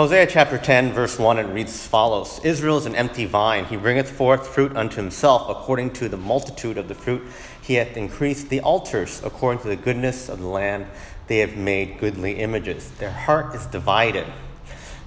Hosea 0.00 0.26
chapter 0.26 0.56
10, 0.56 0.94
verse 0.94 1.18
1, 1.18 1.38
it 1.38 1.42
reads 1.52 1.74
as 1.74 1.86
follows 1.86 2.40
Israel 2.42 2.78
is 2.78 2.86
an 2.86 2.96
empty 2.96 3.26
vine. 3.26 3.66
He 3.66 3.76
bringeth 3.76 4.10
forth 4.10 4.46
fruit 4.46 4.74
unto 4.74 4.96
himself 4.96 5.50
according 5.50 5.92
to 5.92 6.08
the 6.08 6.16
multitude 6.16 6.78
of 6.78 6.88
the 6.88 6.94
fruit. 6.94 7.20
He 7.60 7.74
hath 7.74 7.98
increased 7.98 8.48
the 8.48 8.62
altars 8.62 9.20
according 9.22 9.60
to 9.60 9.68
the 9.68 9.76
goodness 9.76 10.30
of 10.30 10.38
the 10.38 10.46
land. 10.46 10.86
They 11.26 11.40
have 11.40 11.54
made 11.54 11.98
goodly 11.98 12.38
images. 12.38 12.90
Their 12.92 13.10
heart 13.10 13.54
is 13.54 13.66
divided. 13.66 14.24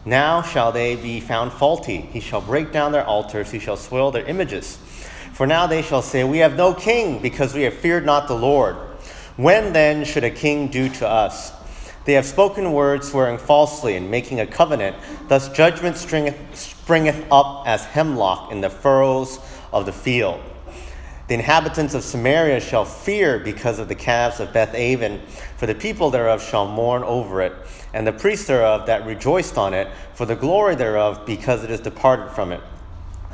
Now 0.06 0.44
shall 0.44 0.72
they 0.72 0.96
be 0.96 1.20
found 1.20 1.54
faulty. 1.54 1.98
He 1.98 2.20
shall 2.20 2.42
break 2.42 2.72
down 2.72 2.92
their 2.92 3.04
altars. 3.04 3.50
He 3.50 3.58
shall 3.58 3.78
spoil 3.78 4.12
their 4.12 4.26
images. 4.26 4.78
For 5.34 5.48
now 5.48 5.66
they 5.66 5.82
shall 5.82 6.04
say, 6.04 6.24
We 6.24 6.38
have 6.38 6.56
no 6.56 6.72
king, 6.72 7.20
because 7.20 7.56
we 7.56 7.64
have 7.64 7.74
feared 7.74 8.06
not 8.06 8.28
the 8.28 8.38
Lord. 8.38 8.76
When 9.38 9.74
then 9.74 10.06
should 10.06 10.24
a 10.24 10.30
king 10.30 10.68
do 10.68 10.88
to 10.88 11.08
us? 11.08 11.52
They 12.06 12.14
have 12.14 12.26
spoken 12.26 12.74
words 12.74 13.10
swearing 13.10 13.38
falsely 13.38 13.96
and 13.96 14.12
making 14.12 14.40
a 14.40 14.48
covenant. 14.48 14.98
Thus 15.30 15.50
judgment 15.50 15.96
springeth 15.96 17.26
up 17.32 17.64
as 17.66 17.86
hemlock 17.86 18.52
in 18.52 18.62
the 18.62 18.70
furrows 18.70 19.40
of 19.72 19.86
the 19.86 19.94
field. 19.94 20.42
The 21.30 21.36
inhabitants 21.36 21.94
of 21.94 22.04
Samaria 22.04 22.60
shall 22.60 22.84
fear 22.84 23.40
because 23.40 23.80
of 23.80 23.88
the 23.88 23.96
calves 23.96 24.42
of 24.42 24.52
Beth 24.52 24.76
Aven, 24.76 25.22
for 25.56 25.66
the 25.66 25.74
people 25.74 26.10
thereof 26.10 26.44
shall 26.44 26.68
mourn 26.68 27.02
over 27.04 27.42
it, 27.42 27.54
and 27.94 28.06
the 28.06 28.12
priests 28.12 28.48
thereof 28.48 28.88
that 28.88 29.06
rejoiced 29.06 29.58
on 29.58 29.74
it, 29.74 29.88
for 30.14 30.26
the 30.26 30.36
glory 30.36 30.76
thereof, 30.76 31.26
because 31.26 31.64
it 31.64 31.72
is 31.72 31.80
departed 31.80 32.30
from 32.32 32.52
it. 32.52 32.60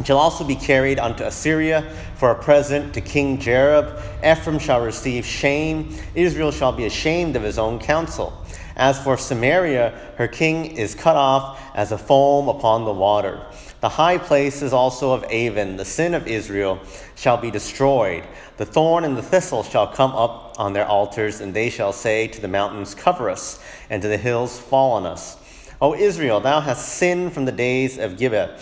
Shall 0.04 0.18
also 0.18 0.44
be 0.44 0.56
carried 0.56 0.98
unto 0.98 1.24
Assyria 1.24 1.82
for 2.16 2.32
a 2.32 2.36
present 2.36 2.94
to 2.94 3.02
King 3.02 3.38
Jareb. 3.38 4.02
Ephraim 4.24 4.58
shall 4.58 4.82
receive 4.82 5.26
shame. 5.26 5.96
Israel 6.16 6.52
shall 6.52 6.72
be 6.72 6.86
ashamed 6.86 7.36
of 7.36 7.44
his 7.44 7.58
own 7.58 7.80
counsel. 7.80 8.34
As 8.76 8.98
for 8.98 9.18
Samaria, 9.18 9.94
her 10.16 10.28
king 10.28 10.78
is 10.78 10.96
cut 10.96 11.18
off 11.18 11.62
as 11.76 11.92
a 11.92 11.98
foam 11.98 12.48
upon 12.48 12.86
the 12.86 12.94
water. 12.94 13.46
The 13.82 13.90
high 13.90 14.18
places 14.18 14.72
also 14.72 15.12
of 15.12 15.26
Aven, 15.26 15.76
the 15.76 15.86
sin 15.86 16.14
of 16.14 16.28
Israel, 16.28 16.80
shall 17.16 17.38
be 17.38 17.52
destroyed. 17.52 18.24
The 18.58 18.66
thorn 18.66 19.04
and 19.04 19.18
the 19.18 19.22
thistle 19.22 19.64
shall 19.64 19.88
come 19.88 20.12
up 20.12 20.56
on 20.58 20.74
their 20.74 20.86
altars, 20.86 21.42
and 21.42 21.54
they 21.54 21.70
shall 21.70 21.94
say 21.94 22.28
to 22.28 22.42
the 22.42 22.48
mountains, 22.48 22.96
Cover 22.96 23.30
us, 23.30 23.62
and 23.90 24.02
to 24.02 24.08
the 24.08 24.18
hills, 24.18 24.60
Fall 24.60 24.94
on 24.94 25.06
us. 25.06 25.38
O 25.82 25.94
Israel, 25.94 26.42
thou 26.42 26.60
hast 26.60 26.90
sinned 26.90 27.32
from 27.32 27.46
the 27.46 27.54
days 27.54 27.98
of 27.98 28.18
Gibeah. 28.18 28.58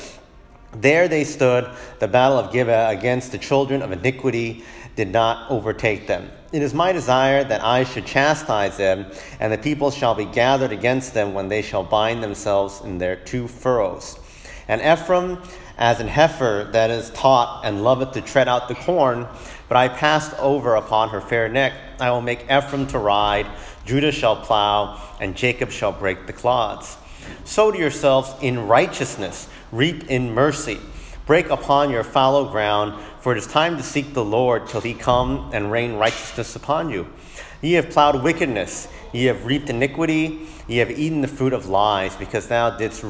There 0.81 1.07
they 1.07 1.23
stood, 1.23 1.67
the 1.99 2.07
battle 2.07 2.37
of 2.37 2.53
Gibeah 2.53 2.89
against 2.89 3.31
the 3.31 3.37
children 3.39 3.81
of 3.81 3.91
iniquity 3.91 4.63
did 4.95 5.11
not 5.11 5.49
overtake 5.49 6.05
them. 6.05 6.29
It 6.51 6.61
is 6.61 6.73
my 6.73 6.91
desire 6.91 7.43
that 7.43 7.63
I 7.63 7.83
should 7.83 8.05
chastise 8.05 8.77
them, 8.77 9.07
and 9.39 9.51
the 9.51 9.57
people 9.57 9.89
shall 9.91 10.13
be 10.13 10.25
gathered 10.25 10.71
against 10.71 11.13
them 11.13 11.33
when 11.33 11.47
they 11.47 11.61
shall 11.61 11.83
bind 11.83 12.21
themselves 12.21 12.81
in 12.81 12.99
their 12.99 13.15
two 13.15 13.47
furrows. 13.47 14.19
And 14.67 14.81
Ephraim, 14.81 15.41
as 15.77 15.99
an 15.99 16.07
heifer 16.07 16.69
that 16.73 16.89
is 16.89 17.09
taught 17.11 17.65
and 17.65 17.83
loveth 17.83 18.11
to 18.13 18.21
tread 18.21 18.47
out 18.47 18.67
the 18.67 18.75
corn, 18.75 19.27
but 19.67 19.77
I 19.77 19.87
passed 19.87 20.37
over 20.39 20.75
upon 20.75 21.09
her 21.09 21.21
fair 21.21 21.49
neck, 21.49 21.73
I 21.99 22.11
will 22.11 22.21
make 22.21 22.45
Ephraim 22.51 22.87
to 22.87 22.99
ride, 22.99 23.47
Judah 23.85 24.11
shall 24.11 24.35
plow, 24.35 25.01
and 25.19 25.35
Jacob 25.35 25.71
shall 25.71 25.91
break 25.91 26.27
the 26.27 26.33
clods. 26.33 26.97
Sow 27.43 27.71
to 27.71 27.77
yourselves 27.77 28.33
in 28.41 28.67
righteousness, 28.67 29.47
reap 29.71 30.09
in 30.09 30.33
mercy. 30.33 30.79
Break 31.25 31.49
upon 31.49 31.89
your 31.89 32.03
fallow 32.03 32.49
ground, 32.49 33.01
for 33.19 33.33
it 33.33 33.37
is 33.37 33.47
time 33.47 33.75
to 33.77 33.83
seek 33.83 34.13
the 34.13 34.23
Lord 34.23 34.67
till 34.67 34.81
he 34.81 34.93
come 34.93 35.49
and 35.53 35.71
rain 35.71 35.95
righteousness 35.95 36.55
upon 36.55 36.89
you. 36.89 37.07
Ye 37.61 37.73
have 37.73 37.89
plowed 37.89 38.23
wickedness, 38.23 38.87
ye 39.11 39.25
have 39.25 39.45
reaped 39.45 39.69
iniquity, 39.69 40.47
ye 40.67 40.77
have 40.77 40.91
eaten 40.91 41.21
the 41.21 41.27
fruit 41.27 41.53
of 41.53 41.67
lies, 41.67 42.15
because 42.15 42.47
thou 42.47 42.69
didst 42.77 43.03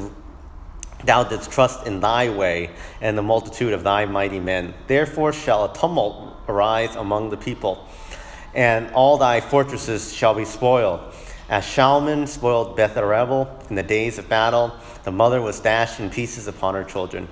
thou 1.04 1.22
didst 1.22 1.52
trust 1.52 1.86
in 1.86 2.00
thy 2.00 2.28
way 2.28 2.70
and 3.00 3.16
the 3.16 3.22
multitude 3.22 3.72
of 3.72 3.84
thy 3.84 4.04
mighty 4.04 4.40
men. 4.40 4.74
Therefore 4.88 5.32
shall 5.32 5.66
a 5.66 5.72
tumult 5.72 6.36
arise 6.48 6.96
among 6.96 7.30
the 7.30 7.36
people, 7.36 7.86
and 8.52 8.90
all 8.92 9.16
thy 9.16 9.40
fortresses 9.40 10.12
shall 10.12 10.34
be 10.34 10.44
spoiled. 10.44 11.00
As 11.48 11.64
Shalman 11.64 12.28
spoiled 12.28 12.76
Beth 12.76 12.96
in 12.96 13.76
the 13.76 13.82
days 13.82 14.18
of 14.18 14.28
battle, 14.28 14.76
the 15.04 15.12
mother 15.12 15.40
was 15.40 15.60
dashed 15.60 15.98
in 15.98 16.10
pieces 16.10 16.46
upon 16.46 16.74
her 16.74 16.84
children 16.84 17.28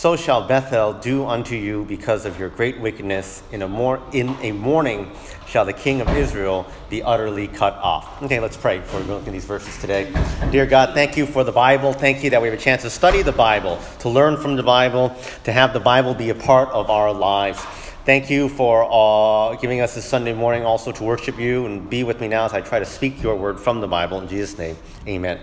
so 0.00 0.16
shall 0.16 0.46
Bethel 0.46 0.94
do 0.94 1.26
unto 1.26 1.54
you 1.54 1.84
because 1.84 2.24
of 2.24 2.38
your 2.38 2.48
great 2.48 2.80
wickedness. 2.80 3.42
In 3.52 3.60
a, 3.60 3.68
mor- 3.68 4.02
in 4.12 4.30
a 4.40 4.52
morning 4.52 5.14
shall 5.46 5.66
the 5.66 5.74
king 5.74 6.00
of 6.00 6.08
Israel 6.16 6.66
be 6.88 7.02
utterly 7.02 7.48
cut 7.48 7.74
off. 7.74 8.22
Okay, 8.22 8.40
let's 8.40 8.56
pray 8.56 8.78
before 8.78 9.00
we 9.00 9.06
look 9.08 9.26
at 9.26 9.32
these 9.32 9.44
verses 9.44 9.76
today. 9.78 10.10
Dear 10.50 10.64
God, 10.64 10.94
thank 10.94 11.18
you 11.18 11.26
for 11.26 11.44
the 11.44 11.52
Bible. 11.52 11.92
Thank 11.92 12.24
you 12.24 12.30
that 12.30 12.40
we 12.40 12.48
have 12.48 12.58
a 12.58 12.62
chance 12.62 12.80
to 12.80 12.88
study 12.88 13.20
the 13.20 13.32
Bible, 13.32 13.78
to 13.98 14.08
learn 14.08 14.38
from 14.38 14.56
the 14.56 14.62
Bible, 14.62 15.14
to 15.44 15.52
have 15.52 15.74
the 15.74 15.80
Bible 15.80 16.14
be 16.14 16.30
a 16.30 16.34
part 16.34 16.70
of 16.70 16.88
our 16.88 17.12
lives. 17.12 17.62
Thank 18.06 18.30
you 18.30 18.48
for 18.48 18.88
uh, 18.90 19.56
giving 19.56 19.82
us 19.82 19.94
this 19.94 20.06
Sunday 20.06 20.32
morning 20.32 20.64
also 20.64 20.90
to 20.90 21.04
worship 21.04 21.38
you 21.38 21.66
and 21.66 21.90
be 21.90 22.02
with 22.02 22.18
me 22.18 22.28
now 22.28 22.46
as 22.46 22.54
I 22.54 22.62
try 22.62 22.78
to 22.78 22.86
speak 22.86 23.22
your 23.22 23.36
word 23.36 23.60
from 23.60 23.82
the 23.82 23.86
Bible. 23.86 24.18
In 24.22 24.26
Jesus' 24.26 24.56
name, 24.56 24.78
amen. 25.06 25.38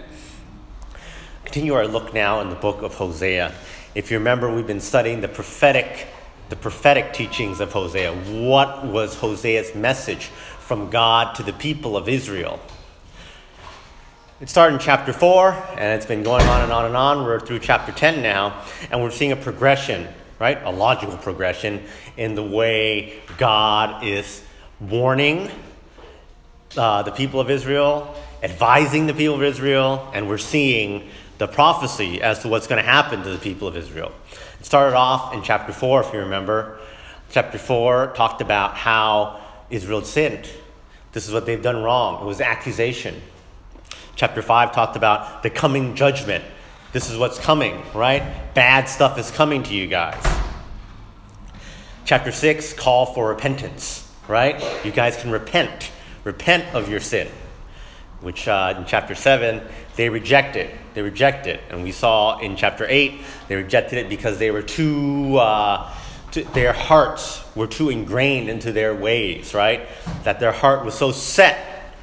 Continue 1.45 1.75
our 1.75 1.88
look 1.88 2.16
now 2.16 2.41
in 2.41 2.50
the 2.50 2.56
book 2.56 2.81
of 2.81 2.95
Hosea. 2.95 3.53
If 3.94 4.09
you 4.09 4.18
remember, 4.18 4.51
we've 4.51 4.66
been 4.66 4.79
studying 4.79 5.22
the 5.22 5.28
prophetic, 5.28 6.07
the 6.50 6.56
prophetic 6.56 7.13
teachings 7.13 7.59
of 7.59 7.72
Hosea. 7.73 8.12
What 8.13 8.88
was 8.88 9.13
Hosea's 9.13 9.75
message 9.75 10.25
from 10.25 10.89
God 10.89 11.35
to 11.35 11.44
the 11.44 11.53
people 11.53 11.95
of 11.95 12.09
Israel? 12.09 12.59
It 14.41 14.50
started 14.50 14.75
in 14.75 14.79
chapter 14.79 15.13
4, 15.13 15.51
and 15.78 15.95
it's 15.95 16.07
been 16.07 16.24
going 16.24 16.45
on 16.47 16.63
and 16.63 16.72
on 16.72 16.85
and 16.85 16.97
on. 16.97 17.24
We're 17.24 17.39
through 17.39 17.59
chapter 17.59 17.91
10 17.91 18.24
now, 18.24 18.63
and 18.89 19.03
we're 19.03 19.12
seeing 19.12 19.31
a 19.31 19.35
progression, 19.35 20.07
right? 20.39 20.61
A 20.63 20.71
logical 20.71 21.17
progression 21.17 21.83
in 22.15 22.35
the 22.35 22.43
way 22.43 23.19
God 23.37 24.03
is 24.05 24.43
warning 24.79 25.49
uh, 26.75 27.03
the 27.03 27.11
people 27.11 27.39
of 27.39 27.49
Israel, 27.49 28.15
advising 28.43 29.07
the 29.07 29.13
people 29.13 29.35
of 29.35 29.43
Israel, 29.43 30.09
and 30.13 30.27
we're 30.27 30.37
seeing 30.37 31.09
the 31.37 31.47
prophecy 31.47 32.21
as 32.21 32.39
to 32.39 32.47
what's 32.47 32.67
going 32.67 32.83
to 32.83 32.89
happen 32.89 33.23
to 33.23 33.29
the 33.29 33.37
people 33.37 33.67
of 33.67 33.75
Israel. 33.75 34.11
It 34.59 34.65
started 34.65 34.95
off 34.95 35.33
in 35.33 35.41
chapter 35.43 35.73
4, 35.73 36.01
if 36.01 36.13
you 36.13 36.19
remember. 36.19 36.79
Chapter 37.31 37.57
4 37.57 38.13
talked 38.15 38.41
about 38.41 38.75
how 38.75 39.39
Israel 39.69 40.01
sinned. 40.03 40.49
This 41.11 41.27
is 41.27 41.33
what 41.33 41.45
they've 41.45 41.61
done 41.61 41.83
wrong. 41.83 42.21
It 42.21 42.25
was 42.25 42.41
accusation. 42.41 43.21
Chapter 44.15 44.41
5 44.41 44.71
talked 44.71 44.95
about 44.95 45.43
the 45.43 45.49
coming 45.49 45.95
judgment. 45.95 46.43
This 46.93 47.09
is 47.09 47.17
what's 47.17 47.37
coming, 47.39 47.83
right? 47.93 48.53
Bad 48.53 48.87
stuff 48.87 49.17
is 49.17 49.29
coming 49.31 49.63
to 49.63 49.73
you 49.73 49.87
guys. 49.87 50.23
Chapter 52.05 52.31
6, 52.31 52.73
call 52.73 53.07
for 53.07 53.27
repentance, 53.27 54.09
right? 54.27 54.85
You 54.85 54.91
guys 54.91 55.17
can 55.17 55.31
repent. 55.31 55.91
Repent 56.23 56.73
of 56.73 56.89
your 56.89 56.99
sin 56.99 57.27
which 58.21 58.47
uh, 58.47 58.73
in 58.77 58.85
chapter 58.85 59.13
7 59.13 59.61
they 59.95 60.09
rejected 60.09 60.71
they 60.93 61.01
rejected 61.01 61.59
and 61.69 61.83
we 61.83 61.91
saw 61.91 62.39
in 62.39 62.55
chapter 62.55 62.85
8 62.87 63.21
they 63.47 63.55
rejected 63.55 63.99
it 63.99 64.09
because 64.09 64.39
they 64.39 64.51
were 64.51 64.61
too, 64.61 65.37
uh, 65.37 65.91
their 66.53 66.73
hearts 66.73 67.43
were 67.55 67.67
too 67.67 67.89
ingrained 67.89 68.49
into 68.49 68.71
their 68.71 68.95
ways 68.95 69.53
right 69.53 69.87
that 70.23 70.39
their 70.39 70.51
heart 70.51 70.83
was 70.83 70.95
so 70.95 71.11
set 71.11 71.93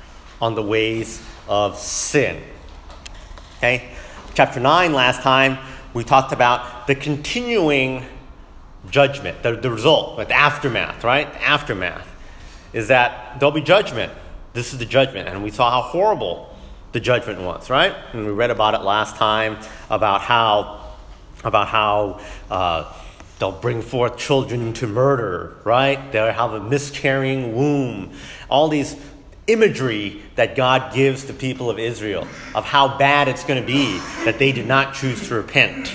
on 0.40 0.54
the 0.54 0.62
ways 0.62 1.22
of 1.48 1.78
sin 1.78 2.42
okay 3.58 3.93
chapter 4.34 4.60
9 4.60 4.92
last 4.92 5.22
time 5.22 5.58
we 5.94 6.04
talked 6.04 6.32
about 6.32 6.86
the 6.86 6.94
continuing 6.94 8.04
judgment 8.90 9.42
the, 9.42 9.56
the 9.56 9.70
result 9.70 10.16
the 10.16 10.34
aftermath 10.34 11.04
right 11.04 11.32
the 11.32 11.42
aftermath 11.42 12.08
is 12.72 12.88
that 12.88 13.38
there'll 13.38 13.52
be 13.52 13.60
judgment 13.60 14.12
this 14.54 14.72
is 14.72 14.78
the 14.78 14.86
judgment. 14.86 15.28
And 15.28 15.42
we 15.42 15.50
saw 15.50 15.70
how 15.70 15.82
horrible 15.82 16.48
the 16.92 17.00
judgment 17.00 17.40
was, 17.42 17.68
right? 17.68 17.94
And 18.12 18.24
we 18.24 18.32
read 18.32 18.50
about 18.50 18.74
it 18.74 18.82
last 18.82 19.16
time 19.16 19.58
about 19.90 20.22
how 20.22 20.80
about 21.42 21.68
how 21.68 22.20
uh, 22.50 22.90
they'll 23.38 23.52
bring 23.52 23.82
forth 23.82 24.16
children 24.16 24.72
to 24.74 24.86
murder, 24.86 25.56
right? 25.64 26.10
They'll 26.12 26.32
have 26.32 26.54
a 26.54 26.60
miscarrying 26.60 27.54
womb. 27.54 28.12
All 28.48 28.68
these 28.68 28.96
imagery 29.46 30.22
that 30.36 30.56
God 30.56 30.94
gives 30.94 31.24
to 31.26 31.32
people 31.32 31.70
of 31.70 31.78
Israel 31.78 32.26
of 32.54 32.64
how 32.64 32.98
bad 32.98 33.28
it's 33.28 33.44
going 33.44 33.60
to 33.60 33.66
be 33.66 33.98
that 34.24 34.38
they 34.38 34.52
did 34.52 34.66
not 34.66 34.94
choose 34.94 35.28
to 35.28 35.34
repent. 35.34 35.94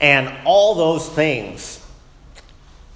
And 0.00 0.32
all 0.44 0.74
those 0.74 1.08
things 1.08 1.84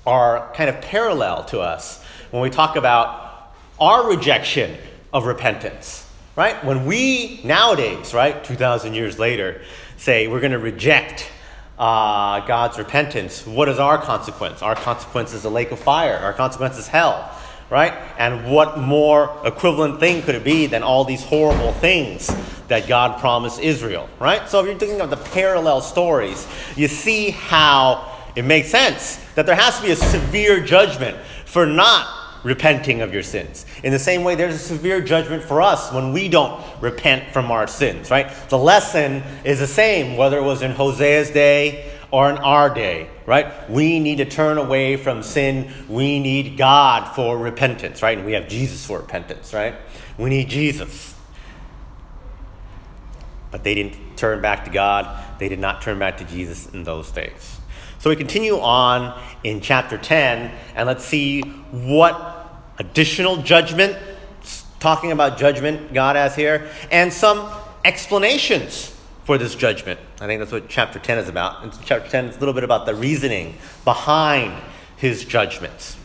are 0.06 0.52
kind 0.54 0.68
of 0.68 0.80
parallel 0.80 1.44
to 1.46 1.60
us 1.60 2.02
when 2.30 2.42
we 2.42 2.50
talk 2.50 2.76
about 2.76 3.54
our 3.80 4.08
rejection 4.08 4.76
of 5.12 5.26
repentance, 5.26 6.08
right? 6.36 6.62
When 6.64 6.86
we 6.86 7.40
nowadays, 7.44 8.12
right, 8.12 8.42
2,000 8.42 8.94
years 8.94 9.18
later, 9.18 9.62
say 9.96 10.26
we're 10.28 10.40
going 10.40 10.52
to 10.52 10.58
reject 10.58 11.30
uh, 11.78 12.46
God's 12.46 12.78
repentance, 12.78 13.46
what 13.46 13.68
is 13.68 13.78
our 13.78 13.98
consequence? 13.98 14.62
Our 14.62 14.74
consequence 14.74 15.32
is 15.32 15.44
a 15.44 15.50
lake 15.50 15.72
of 15.72 15.78
fire. 15.78 16.16
Our 16.16 16.32
consequence 16.32 16.78
is 16.78 16.86
hell, 16.86 17.30
right? 17.70 17.94
And 18.18 18.50
what 18.50 18.78
more 18.78 19.36
equivalent 19.44 20.00
thing 20.00 20.22
could 20.22 20.34
it 20.34 20.44
be 20.44 20.66
than 20.66 20.82
all 20.82 21.04
these 21.04 21.24
horrible 21.24 21.72
things 21.72 22.34
that 22.68 22.88
God 22.88 23.20
promised 23.20 23.60
Israel, 23.60 24.08
right? 24.18 24.48
So 24.48 24.60
if 24.60 24.66
you're 24.66 24.78
thinking 24.78 25.00
of 25.00 25.10
the 25.10 25.16
parallel 25.16 25.80
stories, 25.80 26.46
you 26.76 26.88
see 26.88 27.30
how 27.30 28.12
it 28.36 28.44
makes 28.44 28.68
sense 28.68 29.16
that 29.34 29.46
there 29.46 29.54
has 29.54 29.76
to 29.78 29.82
be 29.82 29.92
a 29.92 29.96
severe 29.96 30.64
judgment 30.64 31.16
for 31.44 31.66
not 31.66 32.08
repenting 32.42 33.00
of 33.00 33.12
your 33.12 33.22
sins. 33.22 33.64
In 33.82 33.92
the 33.92 33.98
same 33.98 34.22
way, 34.22 34.34
there's 34.34 34.54
a 34.54 34.58
severe 34.58 35.00
judgment 35.00 35.42
for 35.42 35.62
us 35.62 35.90
when 35.92 36.12
we 36.12 36.28
don't 36.28 36.62
repent 36.80 37.32
from 37.32 37.50
our 37.50 37.66
sins, 37.66 38.10
right? 38.10 38.30
The 38.50 38.58
lesson 38.58 39.22
is 39.44 39.60
the 39.60 39.66
same, 39.66 40.16
whether 40.16 40.38
it 40.38 40.42
was 40.42 40.62
in 40.62 40.72
Hosea's 40.72 41.30
day 41.30 41.93
or 42.14 42.30
in 42.30 42.38
our 42.38 42.72
day, 42.72 43.08
right? 43.26 43.68
We 43.68 43.98
need 43.98 44.18
to 44.18 44.24
turn 44.24 44.56
away 44.56 44.96
from 44.96 45.24
sin. 45.24 45.72
We 45.88 46.20
need 46.20 46.56
God 46.56 47.12
for 47.12 47.36
repentance, 47.36 48.04
right? 48.04 48.16
And 48.16 48.24
we 48.24 48.34
have 48.34 48.46
Jesus 48.46 48.86
for 48.86 49.00
repentance, 49.00 49.52
right? 49.52 49.74
We 50.16 50.30
need 50.30 50.48
Jesus. 50.48 51.12
But 53.50 53.64
they 53.64 53.74
didn't 53.74 54.16
turn 54.16 54.40
back 54.40 54.64
to 54.66 54.70
God. 54.70 55.24
They 55.40 55.48
did 55.48 55.58
not 55.58 55.82
turn 55.82 55.98
back 55.98 56.18
to 56.18 56.24
Jesus 56.24 56.72
in 56.72 56.84
those 56.84 57.10
days. 57.10 57.58
So 57.98 58.10
we 58.10 58.14
continue 58.14 58.60
on 58.60 59.20
in 59.42 59.60
chapter 59.60 59.98
10, 59.98 60.52
and 60.76 60.86
let's 60.86 61.04
see 61.04 61.40
what 61.40 62.48
additional 62.78 63.38
judgment, 63.38 63.98
talking 64.78 65.10
about 65.10 65.36
judgment 65.36 65.92
God 65.92 66.14
has 66.14 66.36
here, 66.36 66.68
and 66.92 67.12
some 67.12 67.50
explanations 67.84 68.93
for 69.24 69.38
this 69.38 69.54
judgment. 69.54 69.98
I 70.20 70.26
think 70.26 70.40
that's 70.40 70.52
what 70.52 70.68
chapter 70.68 70.98
10 70.98 71.18
is 71.18 71.28
about. 71.28 71.64
In 71.64 71.70
chapter 71.84 72.08
10, 72.08 72.26
is 72.26 72.36
a 72.36 72.38
little 72.38 72.54
bit 72.54 72.64
about 72.64 72.86
the 72.86 72.94
reasoning 72.94 73.56
behind 73.84 74.52
his 74.96 75.24
judgments. 75.24 75.96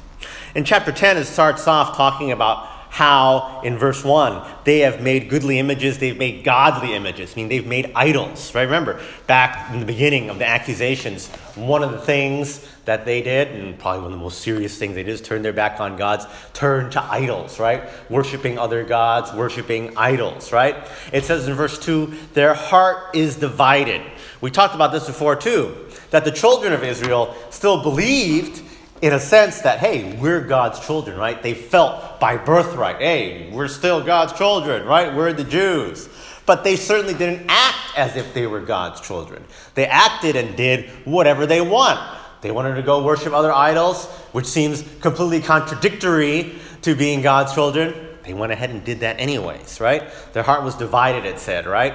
In 0.56 0.64
chapter 0.64 0.92
10, 0.92 1.18
it 1.18 1.26
starts 1.26 1.68
off 1.68 1.96
talking 1.96 2.32
about 2.32 2.68
how 2.90 3.62
in 3.64 3.78
verse 3.78 4.04
1 4.04 4.42
they 4.64 4.80
have 4.80 5.02
made 5.02 5.30
goodly 5.30 5.60
images 5.60 6.00
they've 6.00 6.18
made 6.18 6.44
godly 6.44 6.94
images 6.96 7.34
I 7.34 7.36
mean 7.36 7.48
they've 7.48 7.66
made 7.66 7.92
idols 7.96 8.54
right? 8.56 8.64
Remember 8.64 9.00
back 9.28 9.72
in 9.72 9.80
the 9.80 9.86
beginning 9.86 10.30
of 10.30 10.40
the 10.40 10.48
accusations 10.48 11.28
one 11.56 11.84
of 11.84 11.92
the 11.92 12.00
things 12.00 12.68
that 12.86 13.06
they 13.06 13.22
did 13.22 13.50
and 13.50 13.78
probably 13.78 14.02
one 14.02 14.12
of 14.12 14.18
the 14.18 14.24
most 14.24 14.42
serious 14.42 14.78
things 14.78 14.96
they 14.96 15.04
did 15.04 15.12
is 15.12 15.22
turn 15.22 15.44
their 15.44 15.54
back 15.54 15.80
on 15.80 15.98
gods 15.98 16.26
turn 16.54 16.90
to 16.92 17.04
idols 17.04 17.60
right? 17.60 17.90
Worshiping 18.10 18.58
other 18.58 18.84
gods 18.84 19.32
worshiping 19.34 19.96
idols 19.96 20.52
right? 20.52 20.76
It 21.14 21.26
says 21.26 21.48
in 21.48 21.54
verse 21.54 21.78
2 21.78 22.12
their 22.34 22.56
heart 22.56 23.16
is 23.16 23.36
divided. 23.36 24.02
We 24.42 24.50
talked 24.50 24.74
about 24.74 24.92
this 24.92 25.06
before 25.06 25.36
too 25.36 25.86
that 26.10 26.26
the 26.26 26.32
children 26.32 26.74
of 26.74 26.84
israel 26.84 27.36
still 27.52 27.84
believed 27.84 28.64
in 29.02 29.14
a 29.14 29.20
sense 29.20 29.62
that, 29.62 29.80
hey, 29.80 30.16
we're 30.16 30.42
God's 30.42 30.86
children, 30.86 31.18
right? 31.18 31.42
They 31.42 31.54
felt 31.54 32.20
by 32.20 32.38
birthright, 32.38 32.98
hey, 32.98 33.50
we're 33.52 33.68
still 33.68 34.04
God's 34.04 34.34
children, 34.34 34.86
right? 34.86 35.16
We're 35.16 35.34
the 35.34 35.44
Jews. 35.44 36.10
But 36.46 36.64
they 36.64 36.76
certainly 36.76 37.14
didn't 37.14 37.46
act 37.48 37.98
as 37.98 38.16
if 38.16 38.34
they 38.34 38.48
were 38.48 38.60
God's 38.60 39.00
children. 39.02 39.44
They 39.76 39.86
acted 39.86 40.36
and 40.36 40.58
did 40.58 40.90
whatever 41.06 41.46
they 41.46 41.62
want. 41.62 42.00
They 42.42 42.52
wanted 42.52 42.76
to 42.76 42.82
go 42.82 43.04
worship 43.04 43.34
other 43.34 43.52
idols, 43.54 44.08
which 44.32 44.46
seems 44.46 44.84
completely 45.02 45.42
contradictory 45.42 46.56
to 46.82 46.96
being 46.96 47.22
God's 47.22 47.54
children. 47.54 47.94
They 48.24 48.34
went 48.34 48.52
ahead 48.52 48.70
and 48.70 48.84
did 48.84 49.02
that 49.02 49.20
anyways, 49.20 49.80
right? 49.80 50.04
Their 50.34 50.44
heart 50.44 50.64
was 50.64 50.76
divided, 50.76 51.26
it 51.26 51.40
said, 51.40 51.66
right? 51.66 51.94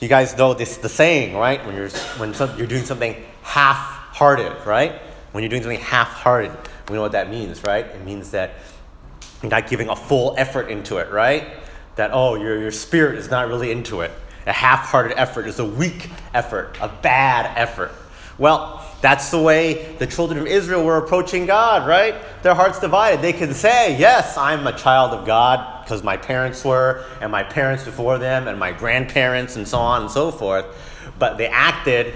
You 0.00 0.08
guys 0.08 0.36
know 0.36 0.54
this 0.54 0.76
the 0.76 0.88
saying, 0.88 1.36
right? 1.36 1.64
When 1.64 1.76
you're 1.76 1.88
when 2.18 2.34
some, 2.34 2.56
you're 2.58 2.66
doing 2.66 2.84
something 2.84 3.24
half-hearted, 3.42 4.66
right? 4.66 5.00
When 5.34 5.42
you're 5.42 5.50
doing 5.50 5.62
something 5.62 5.80
half 5.80 6.10
hearted, 6.10 6.52
we 6.88 6.94
know 6.94 7.02
what 7.02 7.10
that 7.10 7.28
means, 7.28 7.64
right? 7.64 7.84
It 7.84 8.04
means 8.04 8.30
that 8.30 8.52
you're 9.42 9.50
not 9.50 9.68
giving 9.68 9.88
a 9.88 9.96
full 9.96 10.36
effort 10.38 10.70
into 10.70 10.98
it, 10.98 11.10
right? 11.10 11.48
That, 11.96 12.12
oh, 12.12 12.36
your, 12.36 12.60
your 12.60 12.70
spirit 12.70 13.18
is 13.18 13.28
not 13.32 13.48
really 13.48 13.72
into 13.72 14.02
it. 14.02 14.12
A 14.46 14.52
half 14.52 14.86
hearted 14.86 15.18
effort 15.18 15.48
is 15.48 15.58
a 15.58 15.64
weak 15.64 16.08
effort, 16.34 16.78
a 16.80 16.86
bad 16.86 17.50
effort. 17.58 17.90
Well, 18.38 18.88
that's 19.00 19.32
the 19.32 19.40
way 19.40 19.96
the 19.98 20.06
children 20.06 20.38
of 20.38 20.46
Israel 20.46 20.84
were 20.84 20.98
approaching 20.98 21.46
God, 21.46 21.88
right? 21.88 22.14
Their 22.44 22.54
hearts 22.54 22.78
divided. 22.78 23.20
They 23.20 23.32
can 23.32 23.54
say, 23.54 23.98
Yes, 23.98 24.36
I'm 24.36 24.64
a 24.68 24.78
child 24.78 25.18
of 25.18 25.26
God 25.26 25.82
because 25.82 26.04
my 26.04 26.16
parents 26.16 26.64
were, 26.64 27.04
and 27.20 27.32
my 27.32 27.42
parents 27.42 27.82
before 27.82 28.18
them, 28.18 28.46
and 28.46 28.56
my 28.56 28.70
grandparents, 28.70 29.56
and 29.56 29.66
so 29.66 29.78
on 29.78 30.02
and 30.02 30.10
so 30.12 30.30
forth. 30.30 30.64
But 31.18 31.38
they 31.38 31.48
acted 31.48 32.14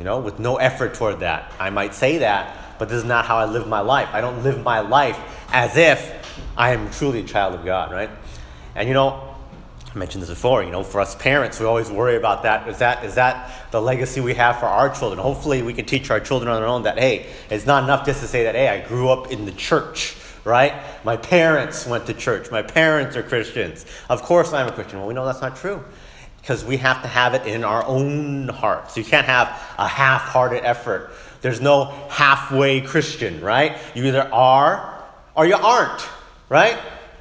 you 0.00 0.04
know, 0.04 0.18
with 0.18 0.38
no 0.38 0.56
effort 0.56 0.94
toward 0.94 1.20
that. 1.20 1.52
I 1.60 1.68
might 1.68 1.92
say 1.92 2.18
that, 2.18 2.78
but 2.78 2.88
this 2.88 2.96
is 2.96 3.04
not 3.04 3.26
how 3.26 3.36
I 3.36 3.44
live 3.44 3.68
my 3.68 3.80
life. 3.80 4.08
I 4.14 4.22
don't 4.22 4.42
live 4.42 4.62
my 4.62 4.80
life 4.80 5.20
as 5.52 5.76
if 5.76 6.42
I 6.56 6.70
am 6.70 6.90
truly 6.90 7.20
a 7.20 7.22
child 7.22 7.54
of 7.54 7.66
God, 7.66 7.92
right? 7.92 8.08
And 8.74 8.88
you 8.88 8.94
know, 8.94 9.36
I 9.94 9.98
mentioned 9.98 10.22
this 10.22 10.30
before, 10.30 10.62
you 10.62 10.70
know, 10.70 10.82
for 10.82 11.02
us 11.02 11.14
parents, 11.16 11.60
we 11.60 11.66
always 11.66 11.90
worry 11.90 12.16
about 12.16 12.44
that. 12.44 12.66
Is 12.66 12.78
that 12.78 13.04
is 13.04 13.16
that 13.16 13.70
the 13.72 13.82
legacy 13.82 14.22
we 14.22 14.32
have 14.32 14.58
for 14.58 14.64
our 14.64 14.88
children? 14.88 15.20
Hopefully 15.20 15.60
we 15.60 15.74
can 15.74 15.84
teach 15.84 16.10
our 16.10 16.18
children 16.18 16.50
on 16.50 16.62
their 16.62 16.70
own 16.70 16.84
that, 16.84 16.98
hey, 16.98 17.26
it's 17.50 17.66
not 17.66 17.84
enough 17.84 18.06
just 18.06 18.22
to 18.22 18.26
say 18.26 18.44
that, 18.44 18.54
hey, 18.54 18.68
I 18.68 18.80
grew 18.80 19.10
up 19.10 19.30
in 19.30 19.44
the 19.44 19.52
church, 19.52 20.16
right? 20.44 20.72
My 21.04 21.18
parents 21.18 21.86
went 21.86 22.06
to 22.06 22.14
church. 22.14 22.50
My 22.50 22.62
parents 22.62 23.16
are 23.16 23.22
Christians. 23.22 23.84
Of 24.08 24.22
course 24.22 24.54
I'm 24.54 24.66
a 24.66 24.72
Christian. 24.72 25.00
Well, 25.00 25.08
we 25.08 25.12
know 25.12 25.26
that's 25.26 25.42
not 25.42 25.56
true 25.56 25.84
because 26.40 26.64
we 26.64 26.78
have 26.78 27.02
to 27.02 27.08
have 27.08 27.34
it 27.34 27.46
in 27.46 27.64
our 27.64 27.84
own 27.86 28.48
hearts. 28.48 28.96
You 28.96 29.04
can't 29.04 29.26
have 29.26 29.48
a 29.78 29.86
half 29.86 30.22
hearted 30.22 30.64
effort. 30.64 31.12
There's 31.42 31.60
no 31.60 31.84
halfway 32.08 32.80
Christian, 32.80 33.40
right? 33.40 33.78
You 33.94 34.06
either 34.06 34.32
are 34.32 35.04
or 35.34 35.46
you 35.46 35.54
aren't, 35.54 36.06
right? 36.48 36.78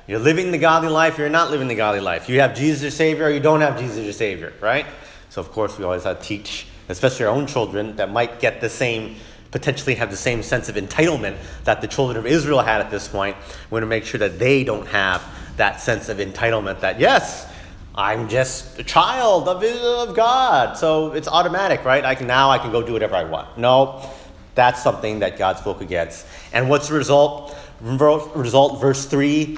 You're 0.08 0.20
living 0.20 0.52
the 0.52 0.58
godly 0.58 0.90
life, 0.90 1.20
or 1.20 1.22
you're 1.22 1.30
not 1.30 1.52
living 1.52 1.68
the 1.68 1.76
godly 1.76 2.02
life. 2.02 2.30
You 2.30 2.40
have 2.40 2.56
Jesus 2.56 2.82
your 2.82 2.92
Savior 2.92 3.26
or 3.26 3.30
you 3.30 3.40
don't 3.40 3.62
have 3.62 3.80
Jesus 3.80 4.04
your 4.04 4.14
Savior, 4.14 4.54
right? 4.60 4.86
So, 5.30 5.40
of 5.40 5.52
course, 5.52 5.78
we 5.78 5.84
always 5.86 6.04
have 6.04 6.20
to 6.20 6.26
teach, 6.26 6.66
especially 6.90 7.26
our 7.26 7.32
own 7.32 7.46
children 7.46 7.96
that 7.98 8.12
might 8.12 8.40
get 8.40 8.60
the 8.60 8.70
same, 8.70 9.18
potentially 9.52 9.94
have 9.96 10.10
the 10.10 10.18
same 10.18 10.42
sense 10.42 10.68
of 10.68 10.76
entitlement 10.76 11.38
that 11.66 11.82
the 11.82 11.88
children 11.88 12.18
of 12.18 12.26
Israel 12.26 12.62
had 12.62 12.82
at 12.82 12.90
this 12.90 13.08
point. 13.08 13.38
We 13.70 13.76
want 13.76 13.84
to 13.84 13.88
make 13.88 14.04
sure 14.04 14.18
that 14.20 14.40
they 14.40 14.64
don't 14.64 14.88
have 14.88 15.24
that 15.58 15.80
sense 15.80 16.10
of 16.10 16.18
entitlement 16.18 16.80
that, 16.80 17.00
yes, 17.00 17.48
I'm 17.96 18.30
just 18.30 18.80
a 18.80 18.84
child 18.84 19.48
of, 19.48 19.64
of 19.64 20.16
God. 20.16 20.78
So 20.78 21.14
it's 21.14 21.28
automatic, 21.28 21.84
right? 21.84 22.06
I 22.06 22.16
can 22.16 22.28
now 22.28 22.50
I 22.50 22.58
can 22.58 22.72
go 22.72 22.82
do 22.82 22.94
whatever 22.94 23.16
I 23.16 23.24
want. 23.24 23.58
No, 23.58 24.10
that's 24.56 24.82
something 24.82 25.20
that 25.20 25.38
God 25.38 25.58
spoke 25.58 25.82
against. 25.82 26.26
And 26.54 26.70
what's 26.70 26.90
the 26.90 26.96
result? 26.96 27.56
Result, 27.82 28.82
verse 28.82 29.06
3. 29.06 29.58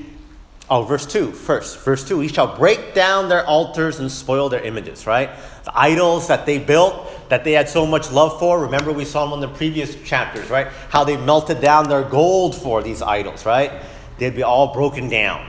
Oh, 0.70 0.84
verse 0.84 1.06
2 1.06 1.34
first. 1.34 1.80
Verse 1.80 2.08
2 2.08 2.22
He 2.22 2.30
shall 2.30 2.56
break 2.56 2.94
down 2.94 3.28
their 3.28 3.46
altars 3.46 4.00
and 4.00 4.10
spoil 4.10 4.48
their 4.48 4.64
images, 4.64 5.06
right? 5.06 5.30
The 5.66 5.78
idols 5.78 6.28
that 6.30 6.46
they 6.46 6.60
built, 6.60 7.30
that 7.30 7.44
they 7.44 7.52
had 7.52 7.68
so 7.68 7.86
much 7.86 8.10
love 8.12 8.40
for. 8.40 8.62
Remember, 8.62 8.94
we 8.94 9.04
saw 9.04 9.26
them 9.26 9.34
in 9.34 9.42
the 9.42 9.56
previous 9.56 10.02
chapters, 10.04 10.50
right? 10.50 10.68
How 10.90 11.04
they 11.04 11.18
melted 11.18 11.60
down 11.60 11.90
their 11.90 12.04
gold 12.04 12.56
for 12.56 12.82
these 12.82 13.02
idols, 13.02 13.46
right? 13.46 13.82
They'd 14.18 14.36
be 14.36 14.44
all 14.44 14.74
broken 14.74 15.10
down. 15.10 15.46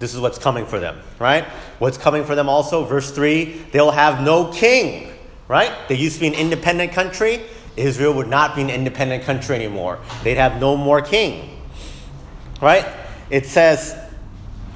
This 0.00 0.14
is 0.14 0.20
what's 0.20 0.38
coming 0.38 0.66
for 0.66 0.78
them, 0.78 1.00
right? 1.18 1.46
What's 1.80 1.96
coming 1.96 2.24
for 2.24 2.34
them 2.34 2.48
also, 2.48 2.84
verse 2.84 3.10
3 3.10 3.44
they'll 3.72 3.90
have 3.90 4.22
no 4.22 4.52
king, 4.52 5.10
right? 5.48 5.72
They 5.88 5.96
used 5.96 6.16
to 6.16 6.20
be 6.20 6.26
an 6.26 6.34
independent 6.34 6.92
country. 6.92 7.40
Israel 7.76 8.12
would 8.14 8.28
not 8.28 8.54
be 8.54 8.60
an 8.60 8.68
independent 8.68 9.24
country 9.24 9.56
anymore. 9.56 9.98
They'd 10.22 10.36
have 10.36 10.60
no 10.60 10.76
more 10.76 11.00
king, 11.00 11.62
right? 12.60 12.86
It 13.30 13.46
says 13.46 13.96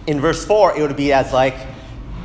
in 0.07 0.19
verse 0.19 0.47
4, 0.47 0.79
it 0.79 0.81
would 0.81 0.97
be 0.97 1.13
as 1.13 1.31
like 1.31 1.55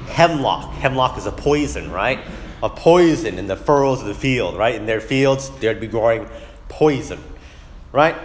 hemlock. 0.07 0.71
Hemlock 0.75 1.17
is 1.17 1.25
a 1.25 1.31
poison, 1.33 1.91
right? 1.91 2.19
A 2.63 2.69
poison 2.69 3.37
in 3.37 3.47
the 3.47 3.57
furrows 3.57 3.99
of 3.99 4.07
the 4.07 4.13
field, 4.13 4.57
right? 4.57 4.75
In 4.75 4.85
their 4.85 5.01
fields, 5.01 5.49
there'd 5.59 5.81
be 5.81 5.87
growing 5.87 6.29
poison, 6.69 7.21
right? 7.91 8.15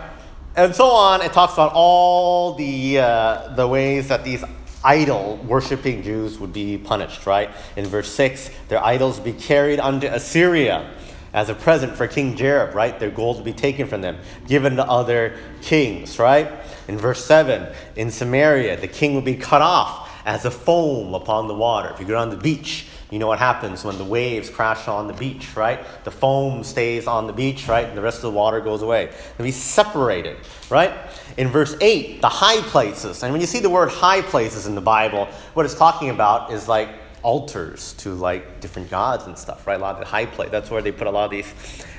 And 0.55 0.73
so 0.73 0.87
on. 0.87 1.21
It 1.21 1.33
talks 1.33 1.55
about 1.55 1.73
all 1.75 2.55
the, 2.55 3.01
uh, 3.01 3.55
the 3.57 3.67
ways 3.67 4.07
that 4.07 4.23
these 4.23 4.45
idol 4.85 5.39
worshipping 5.47 6.03
Jews 6.03 6.39
would 6.39 6.53
be 6.53 6.79
punished, 6.79 7.27
right? 7.27 7.51
In 7.77 7.87
verse 7.87 8.13
6, 8.13 8.51
their 8.69 8.85
idols 8.85 9.19
be 9.19 9.33
carried 9.33 9.81
unto 9.81 10.07
Assyria 10.07 10.91
as 11.33 11.49
a 11.49 11.55
present 11.55 11.97
for 11.97 12.07
King 12.07 12.37
Jareb, 12.37 12.75
right? 12.75 12.99
Their 12.99 13.11
gold 13.11 13.37
would 13.37 13.45
be 13.45 13.53
taken 13.53 13.89
from 13.89 14.03
them, 14.03 14.19
given 14.47 14.77
to 14.77 14.89
other 14.89 15.37
kings, 15.63 16.19
right? 16.19 16.51
In 16.87 16.97
verse 16.97 17.25
7, 17.25 17.75
in 17.97 18.11
Samaria, 18.11 18.81
the 18.81 18.89
king 18.89 19.15
would 19.15 19.25
be 19.25 19.37
cut 19.37 19.63
off 19.63 20.11
as 20.25 20.45
a 20.45 20.51
foam 20.51 21.15
upon 21.15 21.49
the 21.49 21.55
water. 21.55 21.91
If 21.93 22.01
you 22.01 22.07
go 22.07 22.17
on 22.17 22.31
the 22.31 22.37
beach, 22.37 22.87
you 23.15 23.21
know 23.21 23.29
what 23.29 23.39
happens 23.39 23.85
when 23.85 23.97
the 23.97 24.05
waves 24.05 24.51
crash 24.51 24.89
on 24.89 25.07
the 25.07 25.13
beach, 25.13 25.55
right? 25.55 25.87
The 26.03 26.11
foam 26.11 26.65
stays 26.65 27.07
on 27.07 27.29
the 27.29 27.33
beach, 27.33 27.69
right? 27.69 27.87
And 27.87 27.97
the 27.97 28.03
rest 28.03 28.17
of 28.17 28.23
the 28.23 28.31
water 28.33 28.61
goes 28.61 28.83
away. 28.83 29.07
And 29.07 29.45
be 29.45 29.53
separated, 29.53 30.37
right? 30.69 30.93
In 31.37 31.47
verse 31.47 31.77
8, 31.81 32.21
the 32.21 32.29
high 32.29 32.61
places. 32.63 33.23
And 33.23 33.31
when 33.31 33.41
you 33.41 33.47
see 33.47 33.61
the 33.61 33.71
word 33.71 33.91
high 33.91 34.21
places 34.21 34.67
in 34.67 34.75
the 34.75 34.81
Bible, 34.81 35.27
what 35.53 35.65
it's 35.65 35.77
talking 35.77 36.11
about 36.11 36.53
is 36.53 36.67
like 36.67 36.89
altars 37.23 37.93
to 37.99 38.15
like 38.15 38.61
different 38.61 38.91
gods 38.91 39.27
and 39.27 39.39
stuff, 39.39 39.65
right? 39.65 39.79
A 39.79 39.83
lot 39.83 39.95
of 39.95 40.01
the 40.01 40.07
high 40.07 40.27
place. 40.27 40.51
That's 40.51 40.69
where 40.69 40.83
they 40.83 40.91
put 40.91 41.07
a 41.07 41.11
lot 41.13 41.27
of 41.27 41.31
these 41.31 41.55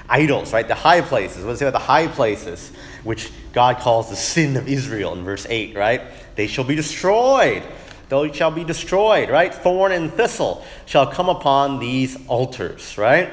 idols, 0.10 0.52
right? 0.52 0.68
The 0.68 0.76
high 0.76 1.00
places. 1.00 1.46
What 1.46 1.52
does 1.52 1.58
it 1.58 1.60
say 1.60 1.68
about 1.68 1.80
the 1.80 1.86
high 1.86 2.08
places? 2.08 2.74
Which 3.06 3.32
God 3.54 3.78
calls 3.78 4.10
the 4.10 4.18
sin 4.18 4.58
of 4.58 4.68
Israel 4.68 5.14
in 5.14 5.24
verse 5.24 5.48
8, 5.50 5.78
right? 5.78 6.02
They 6.36 6.48
shall 6.48 6.66
be 6.66 6.76
destroyed. 6.76 7.64
They 8.10 8.32
shall 8.34 8.52
be 8.52 8.64
destroyed, 8.64 9.30
right? 9.30 9.54
Thorn 9.54 9.92
and 9.92 10.12
thistle 10.12 10.66
shall 10.86 11.08
come 11.08 11.30
upon 11.30 11.80
these 11.80 12.18
altars, 12.28 12.98
right? 12.98 13.32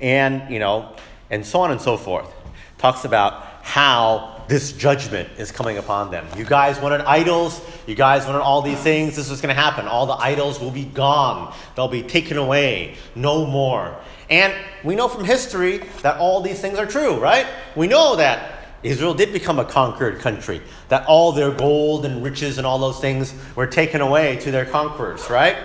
And, 0.00 0.52
you 0.52 0.58
know, 0.58 0.94
and 1.30 1.44
so 1.44 1.60
on 1.60 1.70
and 1.70 1.80
so 1.80 1.96
forth. 1.96 2.32
Talks 2.78 3.04
about 3.04 3.44
how 3.62 4.38
this 4.48 4.72
judgment 4.72 5.28
is 5.36 5.52
coming 5.52 5.76
upon 5.76 6.10
them. 6.10 6.26
You 6.36 6.44
guys 6.44 6.80
wanted 6.80 7.02
idols. 7.02 7.60
You 7.86 7.94
guys 7.94 8.26
wanted 8.26 8.40
all 8.40 8.62
these 8.62 8.78
things. 8.78 9.14
This 9.14 9.30
is 9.30 9.40
going 9.40 9.54
to 9.54 9.60
happen. 9.60 9.86
All 9.86 10.06
the 10.06 10.14
idols 10.14 10.58
will 10.58 10.70
be 10.70 10.84
gone, 10.84 11.54
they'll 11.76 11.88
be 11.88 12.02
taken 12.02 12.38
away. 12.38 12.96
No 13.14 13.46
more. 13.46 13.96
And 14.30 14.54
we 14.84 14.94
know 14.94 15.08
from 15.08 15.24
history 15.24 15.78
that 16.02 16.18
all 16.18 16.40
these 16.40 16.60
things 16.60 16.78
are 16.78 16.86
true, 16.86 17.18
right? 17.18 17.46
We 17.76 17.86
know 17.86 18.16
that 18.16 18.57
Israel 18.82 19.14
did 19.14 19.32
become 19.32 19.58
a 19.58 19.64
conquered 19.64 20.20
country, 20.20 20.62
that 20.88 21.06
all 21.06 21.32
their 21.32 21.50
gold 21.50 22.04
and 22.04 22.22
riches 22.22 22.58
and 22.58 22.66
all 22.66 22.78
those 22.78 23.00
things 23.00 23.34
were 23.56 23.66
taken 23.66 24.00
away 24.00 24.36
to 24.36 24.50
their 24.50 24.64
conquerors, 24.64 25.28
right? 25.28 25.56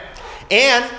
And 0.49 0.89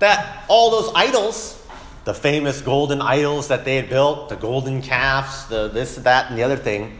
that 0.00 0.44
all 0.48 0.70
those 0.70 0.92
idols 0.94 1.60
the 2.04 2.14
famous 2.14 2.60
golden 2.60 3.00
idols 3.02 3.48
that 3.48 3.64
they 3.64 3.76
had 3.76 3.88
built, 3.88 4.28
the 4.28 4.36
golden 4.36 4.82
calves, 4.82 5.46
the 5.46 5.68
this, 5.68 5.96
that, 5.96 6.28
and 6.30 6.38
the 6.38 6.42
other 6.42 6.56
thing, 6.56 6.98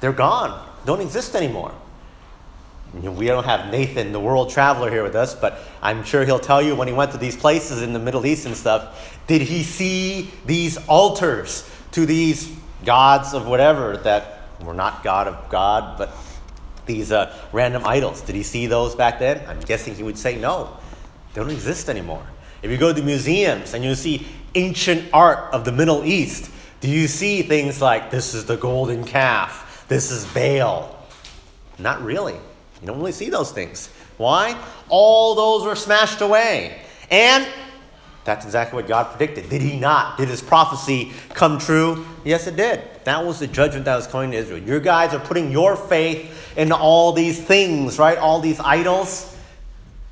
they're 0.00 0.12
gone. 0.12 0.64
Don't 0.84 1.00
exist 1.00 1.34
anymore. 1.34 1.74
We 2.92 3.26
don't 3.26 3.44
have 3.44 3.70
Nathan, 3.70 4.12
the 4.12 4.20
world 4.20 4.50
traveler, 4.50 4.90
here 4.90 5.02
with 5.02 5.16
us, 5.16 5.34
but 5.34 5.58
I'm 5.82 6.04
sure 6.04 6.24
he'll 6.24 6.38
tell 6.38 6.62
you 6.62 6.76
when 6.76 6.86
he 6.86 6.94
went 6.94 7.12
to 7.12 7.18
these 7.18 7.36
places 7.36 7.82
in 7.82 7.92
the 7.92 7.98
Middle 7.98 8.24
East 8.24 8.46
and 8.46 8.56
stuff, 8.56 9.18
did 9.26 9.42
he 9.42 9.62
see 9.62 10.30
these 10.46 10.78
altars 10.86 11.68
to 11.92 12.06
these 12.06 12.54
gods 12.84 13.34
of 13.34 13.46
whatever 13.46 13.96
that 13.98 14.48
were 14.62 14.74
not 14.74 15.02
God 15.02 15.28
of 15.28 15.48
God, 15.48 15.98
but 15.98 16.10
these 16.86 17.12
uh, 17.12 17.36
random 17.52 17.84
idols? 17.84 18.22
Did 18.22 18.34
he 18.34 18.42
see 18.42 18.66
those 18.66 18.94
back 18.94 19.18
then? 19.18 19.42
I'm 19.48 19.60
guessing 19.60 19.94
he 19.94 20.02
would 20.02 20.18
say 20.18 20.36
no. 20.36 20.76
They 21.34 21.40
don't 21.40 21.50
exist 21.50 21.88
anymore. 21.88 22.26
If 22.62 22.70
you 22.70 22.76
go 22.78 22.92
to 22.92 23.02
museums 23.02 23.74
and 23.74 23.84
you 23.84 23.94
see 23.94 24.26
ancient 24.54 25.08
art 25.12 25.52
of 25.52 25.64
the 25.64 25.72
Middle 25.72 26.04
East, 26.04 26.50
do 26.80 26.88
you 26.88 27.06
see 27.08 27.42
things 27.42 27.80
like 27.80 28.10
this 28.10 28.34
is 28.34 28.46
the 28.46 28.56
golden 28.56 29.04
calf, 29.04 29.84
this 29.88 30.10
is 30.10 30.24
Baal? 30.26 30.96
Not 31.78 32.02
really. 32.02 32.34
You 32.34 32.86
don't 32.86 32.98
really 32.98 33.12
see 33.12 33.30
those 33.30 33.52
things. 33.52 33.88
Why? 34.16 34.58
All 34.88 35.34
those 35.34 35.64
were 35.64 35.76
smashed 35.76 36.20
away. 36.20 36.80
And 37.10 37.46
that's 38.26 38.44
exactly 38.44 38.76
what 38.76 38.88
God 38.88 39.04
predicted. 39.04 39.48
Did 39.48 39.62
he 39.62 39.78
not? 39.78 40.18
Did 40.18 40.28
his 40.28 40.42
prophecy 40.42 41.12
come 41.30 41.58
true? 41.58 42.04
Yes, 42.24 42.46
it 42.46 42.56
did. 42.56 42.82
That 43.04 43.24
was 43.24 43.38
the 43.38 43.46
judgment 43.46 43.84
that 43.84 43.96
was 43.96 44.06
coming 44.06 44.32
to 44.32 44.36
Israel. 44.36 44.58
Your 44.58 44.80
guys 44.80 45.14
are 45.14 45.20
putting 45.20 45.50
your 45.50 45.76
faith 45.76 46.54
in 46.56 46.72
all 46.72 47.12
these 47.12 47.42
things, 47.42 47.98
right? 47.98 48.18
All 48.18 48.40
these 48.40 48.58
idols. 48.58 49.34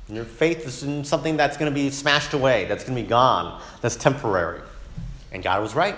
And 0.07 0.15
your 0.15 0.25
faith 0.25 0.65
is 0.65 0.83
in 0.83 1.03
something 1.03 1.35
that's 1.35 1.57
going 1.57 1.71
to 1.71 1.75
be 1.75 1.89
smashed 1.89 2.33
away, 2.33 2.65
that's 2.65 2.83
going 2.83 2.95
to 2.95 3.01
be 3.01 3.07
gone, 3.07 3.61
that's 3.81 3.95
temporary. 3.95 4.61
And 5.31 5.43
God 5.43 5.61
was 5.61 5.75
right. 5.75 5.97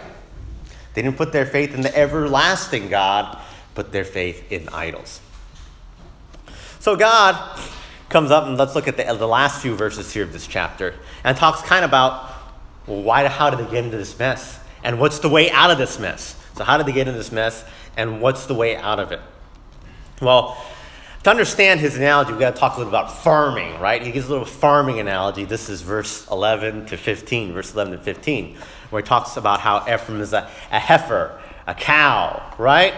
They 0.94 1.04
didn't 1.04 1.18
put 1.18 1.32
their 1.32 1.46
faith 1.46 1.76
in 1.76 1.82
the 1.82 1.96
everlasting 1.96 2.90
God, 2.90 3.38
but 3.76 3.92
their 3.92 4.06
faith 4.06 4.52
in 4.52 4.68
idols. 4.70 5.22
So 6.80 6.96
God 6.96 7.60
comes 8.10 8.32
up, 8.32 8.46
and 8.46 8.58
let's 8.58 8.76
look 8.76 8.88
at 8.88 8.98
the, 8.98 9.04
the 9.04 9.28
last 9.28 9.62
few 9.62 9.76
verses 9.76 10.14
here 10.14 10.24
of 10.24 10.34
this 10.34 10.48
chapter, 10.48 10.96
and 11.24 11.36
talks 11.38 11.62
kind 11.62 11.84
of 11.84 11.90
about 11.90 12.32
well, 12.88 13.02
why, 13.02 13.28
how 13.28 13.50
did 13.50 13.60
they 13.60 13.70
get 13.70 13.84
into 13.84 13.98
this 13.98 14.18
mess? 14.18 14.60
And 14.84 15.00
what's 15.00 15.20
the 15.20 15.30
way 15.30 15.52
out 15.52 15.72
of 15.72 15.78
this 15.78 16.00
mess? 16.00 16.42
So, 16.56 16.64
how 16.64 16.78
did 16.78 16.86
they 16.86 16.94
get 16.94 17.08
into 17.08 17.18
this 17.18 17.32
mess? 17.32 17.66
And 17.98 18.22
what's 18.22 18.46
the 18.46 18.54
way 18.54 18.78
out 18.78 19.00
of 19.00 19.12
it? 19.12 19.20
Well, 20.22 20.58
to 21.24 21.30
understand 21.30 21.82
his 21.82 21.98
analogy, 21.98 22.32
we've 22.32 22.40
got 22.40 22.56
to 22.56 22.60
talk 22.60 22.76
a 22.76 22.78
little 22.78 22.92
about 22.92 23.12
farming, 23.12 23.80
right? 23.80 24.02
He 24.02 24.12
gives 24.12 24.28
a 24.28 24.30
little 24.30 24.46
farming 24.46 25.00
analogy. 25.00 25.44
This 25.44 25.68
is 25.68 25.82
verse 25.82 26.26
11 26.30 26.86
to 26.88 26.98
15, 26.98 27.54
verse 27.54 27.74
11 27.74 27.98
to 27.98 28.00
15, 28.00 28.56
where 28.90 29.02
he 29.02 29.06
talks 29.06 29.36
about 29.36 29.60
how 29.60 29.80
Ephraim 29.94 30.22
is 30.22 30.32
a, 30.32 30.50
a 30.72 30.80
heifer, 30.80 31.38
a 31.66 31.74
cow, 31.74 32.56
right? 32.58 32.94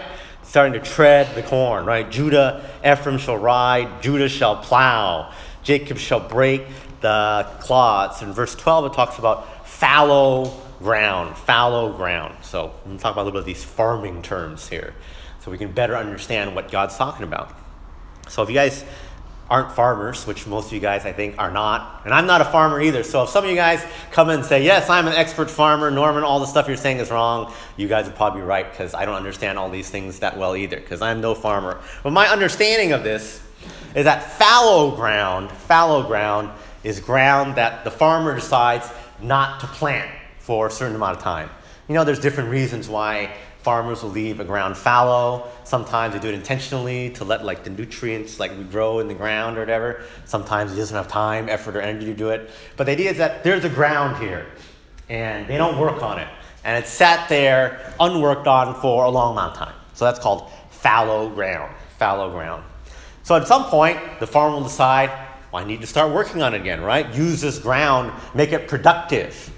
Starting 0.50 0.72
to 0.72 0.80
tread 0.80 1.32
the 1.36 1.44
corn, 1.44 1.84
right? 1.84 2.10
Judah, 2.10 2.68
Ephraim 2.84 3.18
shall 3.18 3.36
ride, 3.36 4.02
Judah 4.02 4.28
shall 4.28 4.56
plow, 4.56 5.32
Jacob 5.62 5.96
shall 5.96 6.18
break 6.18 6.66
the 7.02 7.48
clods. 7.60 8.20
In 8.20 8.32
verse 8.32 8.56
12, 8.56 8.86
it 8.86 8.92
talks 8.96 9.20
about 9.20 9.64
fallow 9.64 10.52
ground, 10.80 11.36
fallow 11.36 11.92
ground. 11.92 12.34
So 12.42 12.64
I'm 12.64 12.84
going 12.84 12.96
to 12.96 13.00
talk 13.00 13.12
about 13.12 13.22
a 13.22 13.26
little 13.26 13.38
bit 13.38 13.42
of 13.42 13.46
these 13.46 13.62
farming 13.62 14.22
terms 14.22 14.68
here 14.68 14.92
so 15.38 15.52
we 15.52 15.56
can 15.56 15.70
better 15.70 15.96
understand 15.96 16.52
what 16.56 16.68
God's 16.68 16.96
talking 16.96 17.22
about. 17.22 17.56
So 18.28 18.42
if 18.42 18.48
you 18.48 18.56
guys 18.56 18.84
aren't 19.50 19.72
farmers, 19.72 20.28
which 20.28 20.46
most 20.46 20.68
of 20.68 20.72
you 20.72 20.80
guys 20.80 21.04
I 21.04 21.12
think 21.12 21.34
are 21.36 21.50
not, 21.50 22.02
and 22.04 22.14
I'm 22.14 22.26
not 22.26 22.40
a 22.40 22.44
farmer 22.44 22.80
either. 22.80 23.02
So 23.02 23.24
if 23.24 23.30
some 23.30 23.42
of 23.44 23.50
you 23.50 23.56
guys 23.56 23.84
come 24.12 24.30
in 24.30 24.36
and 24.36 24.44
say, 24.44 24.64
Yes, 24.64 24.88
I'm 24.88 25.08
an 25.08 25.12
expert 25.12 25.50
farmer, 25.50 25.90
Norman, 25.90 26.22
all 26.22 26.38
the 26.38 26.46
stuff 26.46 26.68
you're 26.68 26.76
saying 26.76 26.98
is 26.98 27.10
wrong, 27.10 27.52
you 27.76 27.88
guys 27.88 28.08
are 28.08 28.12
probably 28.12 28.42
right 28.42 28.70
because 28.70 28.94
I 28.94 29.04
don't 29.04 29.16
understand 29.16 29.58
all 29.58 29.68
these 29.68 29.90
things 29.90 30.20
that 30.20 30.38
well 30.38 30.54
either 30.54 30.76
because 30.76 31.02
I'm 31.02 31.20
no 31.20 31.34
farmer. 31.34 31.80
But 32.04 32.12
my 32.12 32.28
understanding 32.28 32.92
of 32.92 33.02
this 33.02 33.42
is 33.96 34.04
that 34.04 34.22
fallow 34.38 34.94
ground, 34.94 35.50
fallow 35.50 36.06
ground 36.06 36.50
is 36.84 37.00
ground 37.00 37.56
that 37.56 37.82
the 37.82 37.90
farmer 37.90 38.34
decides 38.36 38.88
not 39.20 39.60
to 39.60 39.66
plant 39.66 40.10
for 40.38 40.68
a 40.68 40.70
certain 40.70 40.94
amount 40.94 41.16
of 41.16 41.22
time. 41.22 41.50
You 41.88 41.94
know, 41.94 42.04
there's 42.04 42.20
different 42.20 42.50
reasons 42.50 42.88
why 42.88 43.34
farmers 43.62 44.02
will 44.02 44.10
leave 44.10 44.40
a 44.40 44.44
ground 44.44 44.76
fallow. 44.76 45.48
Sometimes 45.64 46.14
they 46.14 46.20
do 46.20 46.28
it 46.28 46.34
intentionally 46.34 47.10
to 47.10 47.24
let 47.24 47.44
like 47.44 47.62
the 47.62 47.70
nutrients 47.70 48.40
like 48.40 48.70
grow 48.70 49.00
in 49.00 49.08
the 49.08 49.14
ground 49.14 49.56
or 49.56 49.60
whatever. 49.60 50.02
Sometimes 50.24 50.72
he 50.72 50.78
doesn't 50.78 50.96
have 50.96 51.08
time, 51.08 51.48
effort, 51.48 51.76
or 51.76 51.80
energy 51.80 52.06
to 52.06 52.14
do 52.14 52.30
it. 52.30 52.50
But 52.76 52.84
the 52.84 52.92
idea 52.92 53.10
is 53.10 53.18
that 53.18 53.44
there's 53.44 53.64
a 53.64 53.68
ground 53.68 54.22
here, 54.22 54.46
and 55.08 55.46
they 55.46 55.56
don't 55.56 55.78
work 55.78 56.02
on 56.02 56.18
it, 56.18 56.28
and 56.64 56.82
it's 56.82 56.90
sat 56.90 57.28
there 57.28 57.94
unworked 58.00 58.46
on 58.46 58.80
for 58.80 59.04
a 59.04 59.10
long 59.10 59.32
amount 59.32 59.52
of 59.52 59.58
time. 59.58 59.74
So 59.92 60.06
that's 60.06 60.18
called 60.18 60.50
fallow 60.70 61.28
ground. 61.28 61.74
Fallow 61.98 62.30
ground. 62.30 62.64
So 63.22 63.36
at 63.36 63.46
some 63.46 63.64
point, 63.64 63.98
the 64.18 64.26
farmer 64.26 64.56
will 64.56 64.64
decide, 64.64 65.10
well, 65.52 65.62
I 65.62 65.66
need 65.66 65.82
to 65.82 65.86
start 65.86 66.12
working 66.12 66.42
on 66.42 66.54
it 66.54 66.60
again, 66.60 66.80
right? 66.80 67.12
Use 67.14 67.40
this 67.40 67.58
ground, 67.58 68.12
make 68.34 68.52
it 68.52 68.68
productive. 68.68 69.52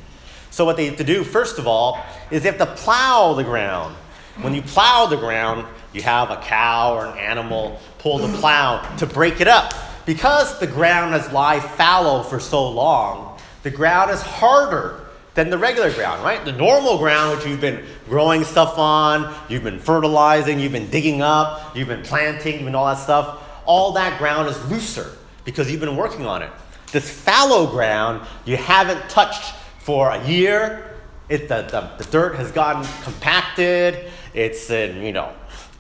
So, 0.52 0.66
what 0.66 0.76
they 0.76 0.84
have 0.84 0.98
to 0.98 1.04
do, 1.04 1.24
first 1.24 1.58
of 1.58 1.66
all, 1.66 1.98
is 2.30 2.42
they 2.42 2.50
have 2.50 2.58
to 2.58 2.66
plow 2.66 3.32
the 3.32 3.42
ground. 3.42 3.96
When 4.42 4.54
you 4.54 4.60
plow 4.60 5.06
the 5.06 5.16
ground, 5.16 5.66
you 5.94 6.02
have 6.02 6.30
a 6.30 6.36
cow 6.36 6.94
or 6.94 7.06
an 7.06 7.16
animal 7.16 7.80
pull 7.98 8.18
the 8.18 8.38
plow 8.38 8.82
to 8.96 9.06
break 9.06 9.40
it 9.40 9.48
up. 9.48 9.72
Because 10.04 10.58
the 10.60 10.66
ground 10.66 11.14
has 11.14 11.32
lie 11.32 11.58
fallow 11.58 12.22
for 12.22 12.38
so 12.38 12.68
long, 12.68 13.38
the 13.62 13.70
ground 13.70 14.10
is 14.10 14.20
harder 14.20 15.06
than 15.32 15.48
the 15.48 15.56
regular 15.56 15.90
ground, 15.90 16.22
right? 16.22 16.44
The 16.44 16.52
normal 16.52 16.98
ground, 16.98 17.34
which 17.34 17.46
you've 17.46 17.60
been 17.60 17.82
growing 18.06 18.44
stuff 18.44 18.76
on, 18.76 19.34
you've 19.48 19.64
been 19.64 19.78
fertilizing, 19.78 20.60
you've 20.60 20.72
been 20.72 20.90
digging 20.90 21.22
up, 21.22 21.74
you've 21.74 21.88
been 21.88 22.02
planting, 22.02 22.56
you've 22.56 22.64
been 22.64 22.74
all 22.74 22.86
that 22.86 22.98
stuff, 22.98 23.42
all 23.64 23.92
that 23.92 24.18
ground 24.18 24.50
is 24.50 24.70
looser 24.70 25.16
because 25.46 25.70
you've 25.70 25.80
been 25.80 25.96
working 25.96 26.26
on 26.26 26.42
it. 26.42 26.50
This 26.90 27.08
fallow 27.08 27.66
ground, 27.70 28.26
you 28.44 28.58
haven't 28.58 29.08
touched 29.08 29.54
for 29.82 30.10
a 30.10 30.26
year. 30.26 30.88
It, 31.28 31.48
the, 31.48 31.62
the, 31.62 32.02
the 32.02 32.10
dirt 32.10 32.36
has 32.36 32.52
gotten 32.52 32.84
compacted. 33.02 34.10
It's 34.34 34.68
been, 34.68 35.02
you 35.02 35.12
know, 35.12 35.32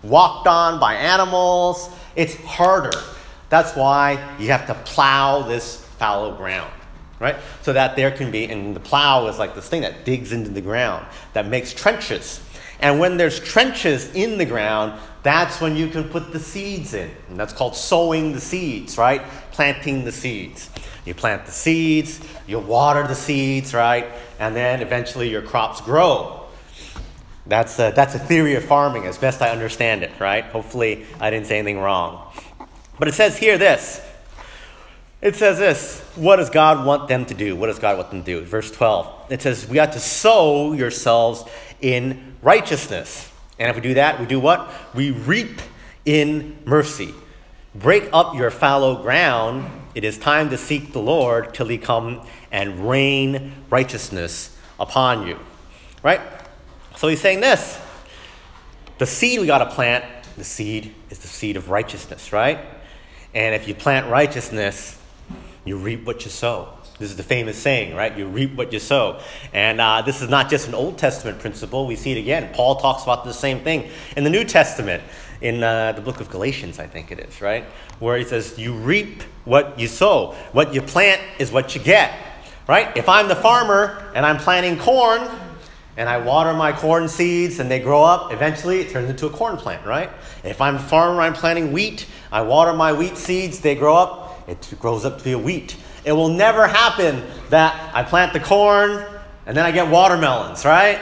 walked 0.02 0.46
on 0.46 0.80
by 0.80 0.94
animals. 0.94 1.90
It's 2.16 2.34
harder. 2.36 2.98
That's 3.48 3.74
why 3.76 4.36
you 4.38 4.48
have 4.48 4.66
to 4.66 4.74
plow 4.74 5.42
this 5.42 5.84
fallow 5.98 6.34
ground, 6.36 6.72
right? 7.20 7.36
So 7.62 7.72
that 7.72 7.96
there 7.96 8.10
can 8.10 8.30
be, 8.30 8.46
and 8.46 8.74
the 8.74 8.80
plow 8.80 9.26
is 9.28 9.38
like 9.38 9.54
this 9.54 9.68
thing 9.68 9.82
that 9.82 10.04
digs 10.04 10.32
into 10.32 10.50
the 10.50 10.60
ground, 10.60 11.06
that 11.34 11.46
makes 11.46 11.72
trenches. 11.72 12.40
And 12.80 12.98
when 12.98 13.16
there's 13.16 13.38
trenches 13.38 14.12
in 14.14 14.38
the 14.38 14.44
ground, 14.44 14.98
that's 15.22 15.60
when 15.60 15.76
you 15.76 15.88
can 15.88 16.04
put 16.04 16.32
the 16.32 16.40
seeds 16.40 16.94
in. 16.94 17.10
And 17.28 17.38
that's 17.38 17.52
called 17.52 17.76
sowing 17.76 18.32
the 18.32 18.40
seeds, 18.40 18.98
right? 18.98 19.22
Planting 19.52 20.04
the 20.04 20.12
seeds. 20.12 20.68
You 21.04 21.14
plant 21.14 21.46
the 21.46 21.52
seeds, 21.52 22.20
you 22.46 22.58
water 22.60 23.06
the 23.06 23.14
seeds, 23.14 23.74
right? 23.74 24.06
And 24.38 24.54
then 24.54 24.82
eventually 24.82 25.28
your 25.28 25.42
crops 25.42 25.80
grow. 25.80 26.46
That's 27.46 27.78
a, 27.80 27.92
that's 27.94 28.14
a 28.14 28.20
theory 28.20 28.54
of 28.54 28.64
farming, 28.64 29.06
as 29.06 29.18
best 29.18 29.42
I 29.42 29.50
understand 29.50 30.04
it, 30.04 30.12
right? 30.20 30.44
Hopefully, 30.44 31.06
I 31.20 31.30
didn't 31.30 31.46
say 31.46 31.58
anything 31.58 31.80
wrong. 31.80 32.32
But 33.00 33.08
it 33.08 33.14
says 33.14 33.36
here 33.36 33.58
this. 33.58 34.00
It 35.20 35.34
says 35.34 35.58
this. 35.58 36.00
What 36.14 36.36
does 36.36 36.50
God 36.50 36.86
want 36.86 37.08
them 37.08 37.26
to 37.26 37.34
do? 37.34 37.56
What 37.56 37.66
does 37.66 37.80
God 37.80 37.96
want 37.96 38.10
them 38.10 38.22
to 38.22 38.40
do? 38.40 38.44
Verse 38.44 38.70
12. 38.70 39.32
It 39.32 39.42
says, 39.42 39.68
We 39.68 39.80
ought 39.80 39.92
to 39.92 40.00
sow 40.00 40.72
yourselves 40.72 41.44
in 41.80 42.36
righteousness. 42.42 43.31
And 43.62 43.70
if 43.70 43.76
we 43.76 43.82
do 43.82 43.94
that, 43.94 44.18
we 44.18 44.26
do 44.26 44.40
what? 44.40 44.72
We 44.92 45.12
reap 45.12 45.60
in 46.04 46.58
mercy. 46.64 47.14
Break 47.76 48.08
up 48.12 48.34
your 48.34 48.50
fallow 48.50 49.00
ground 49.00 49.70
It 49.94 50.02
is 50.02 50.18
time 50.18 50.50
to 50.50 50.58
seek 50.58 50.92
the 50.92 50.98
Lord 50.98 51.54
till 51.54 51.68
he 51.68 51.78
come 51.78 52.26
and 52.50 52.88
rain 52.88 53.52
righteousness 53.70 54.56
upon 54.80 55.28
you. 55.28 55.38
Right? 56.02 56.20
So 56.96 57.06
he's 57.06 57.20
saying 57.20 57.40
this. 57.40 57.80
The 58.98 59.06
seed 59.06 59.38
we 59.38 59.46
got 59.46 59.58
to 59.58 59.66
plant, 59.66 60.04
the 60.36 60.44
seed 60.44 60.92
is 61.10 61.20
the 61.20 61.28
seed 61.28 61.56
of 61.56 61.70
righteousness, 61.70 62.32
right? 62.32 62.58
And 63.32 63.54
if 63.54 63.68
you 63.68 63.74
plant 63.76 64.10
righteousness, 64.10 64.98
you 65.64 65.76
reap 65.76 66.04
what 66.04 66.24
you 66.24 66.32
sow. 66.32 66.76
This 66.98 67.10
is 67.10 67.16
the 67.16 67.22
famous 67.22 67.58
saying, 67.58 67.96
right? 67.96 68.16
You 68.16 68.26
reap 68.26 68.54
what 68.54 68.72
you 68.72 68.78
sow. 68.78 69.20
And 69.52 69.80
uh, 69.80 70.02
this 70.02 70.22
is 70.22 70.28
not 70.28 70.50
just 70.50 70.68
an 70.68 70.74
Old 70.74 70.98
Testament 70.98 71.38
principle. 71.40 71.86
We 71.86 71.96
see 71.96 72.12
it 72.12 72.18
again. 72.18 72.52
Paul 72.52 72.76
talks 72.76 73.02
about 73.02 73.24
the 73.24 73.32
same 73.32 73.60
thing 73.60 73.90
in 74.16 74.24
the 74.24 74.30
New 74.30 74.44
Testament, 74.44 75.02
in 75.40 75.62
uh, 75.62 75.92
the 75.92 76.00
book 76.00 76.20
of 76.20 76.30
Galatians, 76.30 76.78
I 76.78 76.86
think 76.86 77.10
it 77.10 77.18
is, 77.18 77.40
right? 77.40 77.64
Where 77.98 78.16
he 78.16 78.24
says, 78.24 78.58
You 78.58 78.74
reap 78.74 79.22
what 79.44 79.78
you 79.78 79.88
sow. 79.88 80.36
What 80.52 80.72
you 80.74 80.82
plant 80.82 81.20
is 81.38 81.50
what 81.50 81.74
you 81.74 81.80
get, 81.80 82.14
right? 82.68 82.96
If 82.96 83.08
I'm 83.08 83.26
the 83.26 83.36
farmer 83.36 84.12
and 84.14 84.24
I'm 84.24 84.36
planting 84.36 84.78
corn, 84.78 85.28
and 85.96 86.08
I 86.08 86.18
water 86.18 86.54
my 86.54 86.72
corn 86.72 87.08
seeds 87.08 87.58
and 87.58 87.70
they 87.70 87.78
grow 87.78 88.02
up, 88.02 88.32
eventually 88.32 88.80
it 88.80 88.90
turns 88.90 89.10
into 89.10 89.26
a 89.26 89.30
corn 89.30 89.56
plant, 89.56 89.84
right? 89.86 90.10
If 90.42 90.60
I'm 90.60 90.76
a 90.76 90.78
farmer, 90.78 91.20
I'm 91.20 91.34
planting 91.34 91.72
wheat, 91.72 92.06
I 92.30 92.42
water 92.42 92.72
my 92.72 92.92
wheat 92.92 93.16
seeds, 93.16 93.60
they 93.60 93.74
grow 93.74 93.96
up, 93.96 94.48
it 94.48 94.74
grows 94.80 95.04
up 95.04 95.18
to 95.18 95.24
be 95.24 95.32
a 95.32 95.38
wheat. 95.38 95.76
It 96.04 96.12
will 96.12 96.28
never 96.28 96.66
happen 96.66 97.22
that 97.50 97.94
I 97.94 98.02
plant 98.02 98.32
the 98.32 98.40
corn 98.40 99.04
and 99.46 99.56
then 99.56 99.64
I 99.64 99.70
get 99.70 99.88
watermelons, 99.88 100.64
right? 100.64 101.00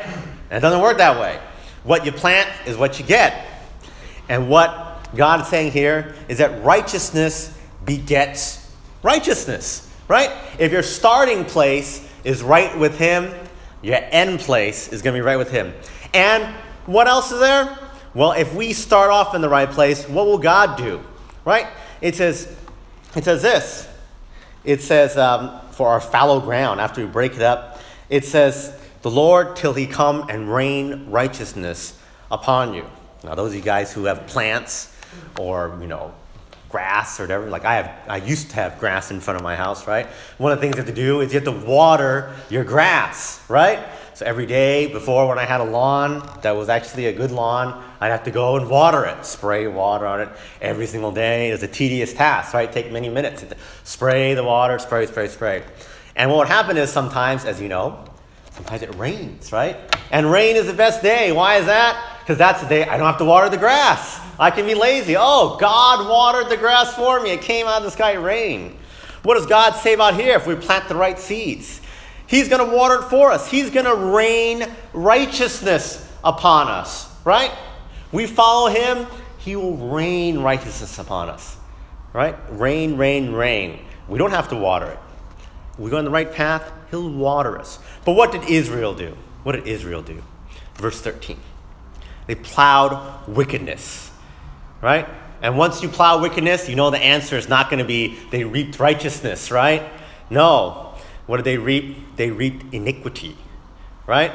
It 0.50 0.61
doesn't 0.61 0.80
work 0.80 0.99
that 0.99 1.19
way. 1.21 1.38
What 1.85 2.04
you 2.04 2.12
plant 2.12 2.50
is 2.66 2.76
what 2.76 2.99
you 2.99 3.07
get. 3.07 3.47
And 4.28 4.49
what 4.49 5.09
God 5.16 5.40
is 5.40 5.49
saying 5.49 5.73
here 5.73 6.14
is 6.28 6.38
that 6.38 6.62
righteousness 6.62 7.57
begets 7.85 8.61
righteousness, 9.02 9.90
right? 10.09 10.30
If 10.59 10.73
your 10.73 10.83
starting 10.83 11.45
place 11.45 12.07
is 12.25 12.42
right 12.42 12.76
with 12.78 12.99
Him, 12.99 13.33
your 13.83 13.99
end 14.11 14.40
place 14.40 14.92
is 14.92 15.02
going 15.02 15.14
to 15.14 15.19
be 15.19 15.25
right 15.25 15.38
with 15.38 15.50
Him. 15.50 15.73
And 16.12 16.54
what 16.87 17.09
else 17.09 17.33
is 17.33 17.40
there? 17.40 17.78
Well, 18.14 18.33
if 18.33 18.54
we 18.54 18.73
start 18.73 19.11
off 19.11 19.35
in 19.35 19.40
the 19.40 19.49
right 19.49 19.71
place, 19.71 20.09
what 20.09 20.26
will 20.26 20.38
God 20.38 20.76
do? 20.76 21.00
Right? 21.45 21.66
It 22.00 22.16
says, 22.16 22.54
it 23.14 23.25
says 23.25 23.42
this 23.42 23.88
it 24.64 24.83
says, 24.83 25.17
um, 25.17 25.61
for 25.71 25.88
our 25.88 26.00
fallow 26.00 26.40
ground, 26.40 26.81
after 26.81 27.05
we 27.05 27.11
break 27.11 27.35
it 27.35 27.43
up, 27.43 27.81
it 28.09 28.25
says, 28.25 28.76
the 29.02 29.11
Lord 29.11 29.57
till 29.57 29.73
he 29.73 29.87
come 29.87 30.26
and 30.29 30.52
rain 30.52 31.11
righteousness 31.11 31.99
upon 32.31 32.75
you. 32.75 32.85
Now, 33.25 33.35
those 33.35 33.50
of 33.50 33.57
you 33.57 33.62
guys 33.62 33.93
who 33.93 34.05
have 34.05 34.26
plants 34.26 34.95
or, 35.38 35.76
you 35.81 35.87
know, 35.87 36.14
grass 36.69 37.19
or 37.19 37.25
whatever, 37.25 37.49
like 37.49 37.64
I 37.64 37.75
have, 37.75 37.93
I 38.09 38.17
used 38.19 38.50
to 38.50 38.57
have 38.57 38.79
grass 38.79 39.11
in 39.11 39.21
front 39.21 39.37
of 39.37 39.43
my 39.43 39.57
house, 39.57 39.87
right? 39.87 40.07
One 40.38 40.52
of 40.52 40.59
the 40.59 40.62
things 40.62 40.76
you 40.76 40.83
have 40.83 40.95
to 40.95 40.95
do 40.95 41.21
is 41.21 41.33
you 41.33 41.40
have 41.40 41.45
to 41.45 41.67
water 41.67 42.35
your 42.49 42.64
grass, 42.64 43.43
right? 43.49 43.79
So 44.21 44.27
every 44.27 44.45
day 44.45 44.87
before, 44.87 45.27
when 45.27 45.39
I 45.39 45.47
had 45.47 45.62
a 45.62 45.65
lawn 45.65 46.29
that 46.43 46.50
was 46.55 46.69
actually 46.69 47.07
a 47.07 47.12
good 47.15 47.31
lawn, 47.31 47.83
I'd 48.03 48.11
have 48.11 48.25
to 48.25 48.31
go 48.31 48.59
and 48.59 48.69
water 48.69 49.07
it, 49.07 49.25
spray 49.25 49.67
water 49.67 50.07
on 50.07 50.21
it 50.21 50.29
every 50.61 50.87
single 50.87 51.11
day. 51.11 51.49
It 51.49 51.53
was 51.53 51.62
a 51.62 51.69
tedious 51.69 52.12
task, 52.12 52.53
right? 52.53 52.71
Take 52.71 52.93
many 52.93 53.09
minutes. 53.09 53.47
Spray 53.83 54.35
the 54.35 54.45
water, 54.45 54.79
spray, 54.79 55.07
spray, 55.07 55.29
spray. 55.29 55.62
And 56.17 56.31
what 56.31 56.37
would 56.37 56.49
happen 56.49 56.77
is 56.77 56.93
sometimes, 56.93 57.47
as 57.47 57.62
you 57.62 57.69
know, 57.69 58.05
sometimes 58.50 58.83
it 58.83 58.95
rains, 58.97 59.53
right? 59.53 59.79
And 60.11 60.31
rain 60.31 60.57
is 60.57 60.67
the 60.67 60.75
best 60.75 61.03
day. 61.03 61.33
Why 61.33 61.57
is 61.57 61.65
that? 61.65 62.19
Because 62.21 62.37
that's 62.37 62.61
the 62.61 62.69
day 62.69 62.83
I 62.85 62.99
don't 62.99 63.07
have 63.07 63.17
to 63.21 63.25
water 63.25 63.49
the 63.49 63.57
grass. 63.57 64.21
I 64.39 64.50
can 64.50 64.67
be 64.67 64.75
lazy. 64.75 65.17
Oh, 65.19 65.57
God 65.59 66.07
watered 66.07 66.50
the 66.50 66.59
grass 66.59 66.95
for 66.95 67.23
me. 67.23 67.31
It 67.31 67.41
came 67.41 67.67
out 67.67 67.79
of 67.79 67.85
the 67.85 67.91
sky, 67.91 68.12
rain. 68.12 68.77
What 69.23 69.37
does 69.37 69.47
God 69.47 69.77
say 69.77 69.95
about 69.95 70.15
here 70.15 70.37
if 70.37 70.47
we 70.47 70.57
plant 70.57 70.89
the 70.89 70.95
right 70.95 71.19
seeds? 71.19 71.80
He's 72.31 72.49
going 72.49 72.65
to 72.65 72.77
water 72.77 73.01
it 73.01 73.11
for 73.11 73.33
us. 73.33 73.51
He's 73.51 73.71
going 73.71 73.87
to 73.87 73.95
rain 73.97 74.65
righteousness 74.93 76.09
upon 76.23 76.69
us, 76.69 77.13
right? 77.25 77.51
We 78.13 78.29
follow 78.29 78.71
him, 78.71 79.09
he 79.39 79.57
will 79.57 79.77
rain 79.77 80.39
righteousness 80.39 81.01
upon 81.01 81.29
us, 81.29 81.57
right? 82.13 82.37
Rain, 82.51 82.97
rain, 82.97 83.33
rain. 83.33 83.85
We 84.07 84.17
don't 84.17 84.31
have 84.31 84.49
to 84.51 84.57
water 84.57 84.87
it. 84.87 84.99
We 85.77 85.91
go 85.91 85.99
on 85.99 86.05
the 86.05 86.11
right 86.11 86.33
path, 86.33 86.71
he'll 86.93 87.11
water 87.11 87.59
us. 87.59 87.81
But 88.05 88.13
what 88.13 88.31
did 88.31 88.45
Israel 88.45 88.95
do? 88.95 89.17
What 89.43 89.57
did 89.57 89.67
Israel 89.67 90.03
do? 90.03 90.23
Verse 90.75 91.00
13. 91.00 91.37
They 92.28 92.37
plowed 92.37 93.26
wickedness, 93.26 94.09
right? 94.81 95.09
And 95.43 95.59
once 95.59 95.83
you 95.83 95.89
plow 95.89 96.21
wickedness, 96.23 96.69
you 96.69 96.76
know 96.76 96.91
the 96.91 96.99
answer 96.99 97.37
is 97.37 97.49
not 97.49 97.71
going 97.71 97.81
to 97.81 97.85
be 97.85 98.17
they 98.31 98.45
reaped 98.45 98.78
righteousness, 98.78 99.50
right? 99.50 99.91
No, 100.31 100.90
what 101.30 101.36
did 101.36 101.45
they 101.45 101.58
reap? 101.58 102.16
They 102.16 102.32
reaped 102.32 102.75
iniquity, 102.75 103.36
right? 104.04 104.32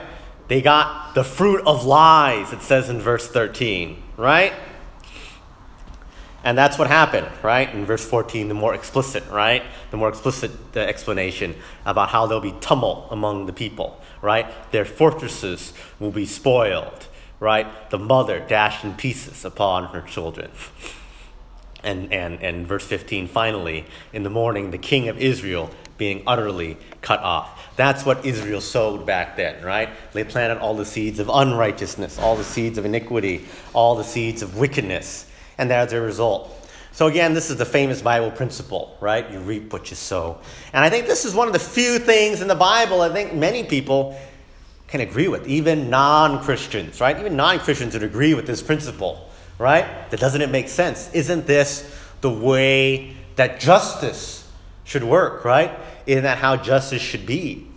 They 0.47 0.62
got 0.62 1.13
the 1.13 1.25
fruit 1.25 1.62
of 1.67 1.84
lies, 1.84 2.53
it 2.53 2.62
says 2.62 2.88
in 2.88 3.01
verse 3.01 3.27
13, 3.27 4.01
right? 4.15 4.53
And 6.45 6.58
that's 6.58 6.79
what 6.79 6.88
happened, 6.88 7.27
right? 7.43 7.69
In 7.73 7.84
verse 7.86 8.05
14, 8.05 8.47
the 8.47 8.53
more 8.53 8.73
explicit, 8.73 9.25
right? 9.29 9.62
The 9.91 9.97
more 9.97 10.08
explicit 10.08 10.51
uh, 10.73 10.79
explanation 10.79 11.55
about 11.86 12.08
how 12.08 12.27
there'll 12.27 12.39
be 12.39 12.55
tumult 12.62 13.10
among 13.12 13.47
the 13.47 13.53
people, 13.53 13.99
right? 14.21 14.47
Their 14.71 14.86
fortresses 14.86 15.73
will 15.99 16.12
be 16.12 16.25
spoiled, 16.25 17.08
right? 17.41 17.89
The 17.89 17.99
mother 17.99 18.39
dashed 18.39 18.86
in 18.86 18.93
pieces 18.93 19.43
upon 19.43 19.88
her 19.88 20.01
children. 20.01 20.49
And, 21.86 22.12
and, 22.12 22.41
and 22.41 22.67
verse 22.67 22.86
15, 22.86 23.28
finally, 23.28 23.86
in 24.12 24.24
the 24.24 24.30
morning, 24.30 24.71
the 24.71 24.78
king 24.78 25.08
of 25.08 25.17
Israel 25.17 25.69
being 25.98 26.24
utterly 26.28 26.78
cut 27.02 27.21
off. 27.21 27.76
That's 27.78 28.06
what 28.06 28.26
Israel 28.26 28.60
sowed 28.60 29.06
back 29.06 29.38
then, 29.38 29.63
right? 29.63 29.89
They 30.13 30.24
planted 30.24 30.60
all 30.60 30.76
the 30.76 30.86
seeds 30.86 31.19
of 31.19 31.30
unrighteousness, 31.30 32.19
all 32.19 32.36
the 32.36 32.43
seeds 32.43 32.78
of 32.78 32.86
iniquity, 32.86 33.45
all 33.74 33.95
the 33.95 34.04
seeds 34.04 34.41
of 34.41 34.58
wickedness, 34.58 35.30
and 35.58 35.69
that's 35.69 35.93
a 35.93 36.02
result. 36.02 36.52
So, 36.91 37.08
again, 37.08 37.34
this 37.34 37.50
is 37.50 37.58
the 37.58 37.65
famous 37.65 38.02
Bible 38.02 38.32
principle, 38.32 38.98
right? 39.02 39.30
You 39.30 39.39
reap 39.39 39.74
what 39.74 39.89
you 39.89 39.98
sow. 39.98 40.39
And 40.71 40.84
I 40.84 40.89
think 40.89 41.08
this 41.08 41.26
is 41.26 41.36
one 41.36 41.48
of 41.48 41.54
the 41.54 41.60
few 41.60 42.00
things 42.00 42.41
in 42.41 42.48
the 42.48 42.56
Bible 42.56 43.02
I 43.02 43.10
think 43.10 43.34
many 43.34 43.63
people 43.65 44.17
can 44.88 45.02
agree 45.02 45.28
with, 45.28 45.45
even 45.48 45.89
non 45.89 46.41
Christians, 46.41 47.02
right? 47.02 47.19
Even 47.19 47.36
non 47.36 47.60
Christians 47.60 47.93
would 47.93 48.04
agree 48.04 48.34
with 48.34 48.48
this 48.48 48.62
principle, 48.62 49.30
right? 49.58 50.10
That 50.10 50.20
doesn't 50.20 50.41
it 50.41 50.50
make 50.50 50.70
sense? 50.70 51.10
Isn't 51.13 51.48
this 51.48 51.89
the 52.22 52.30
way 52.30 53.15
that 53.36 53.60
justice 53.60 54.50
should 54.84 55.04
work, 55.04 55.46
right? 55.46 55.72
Isn't 56.06 56.24
that 56.24 56.38
how 56.38 56.58
justice 56.58 57.02
should 57.02 57.26
be? 57.26 57.68